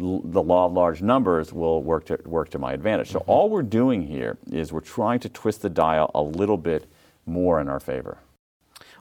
l- 0.00 0.20
the 0.24 0.42
law 0.42 0.66
of 0.66 0.72
large 0.72 1.02
numbers 1.02 1.52
will 1.52 1.82
work 1.82 2.06
to, 2.06 2.18
work 2.24 2.50
to 2.50 2.58
my 2.58 2.72
advantage. 2.72 3.10
So 3.10 3.18
mm-hmm. 3.18 3.30
all 3.30 3.50
we're 3.50 3.62
doing 3.62 4.06
here 4.06 4.38
is 4.52 4.72
we're 4.72 4.80
trying 4.80 5.18
to 5.20 5.28
twist 5.28 5.62
the 5.62 5.70
dial 5.70 6.10
a 6.14 6.22
little 6.22 6.56
bit 6.56 6.86
more 7.26 7.60
in 7.60 7.68
our 7.68 7.80
favor. 7.80 8.18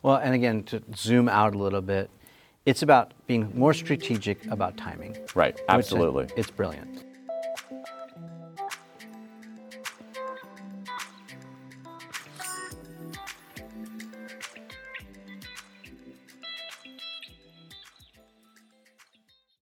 Well, 0.01 0.17
and 0.17 0.33
again, 0.33 0.63
to 0.63 0.81
zoom 0.95 1.29
out 1.29 1.53
a 1.53 1.57
little 1.57 1.81
bit, 1.81 2.09
it's 2.65 2.81
about 2.81 3.13
being 3.27 3.51
more 3.53 3.75
strategic 3.75 4.43
about 4.47 4.75
timing. 4.75 5.15
Right, 5.35 5.59
absolutely. 5.69 6.29
It's 6.35 6.49
brilliant. 6.49 7.04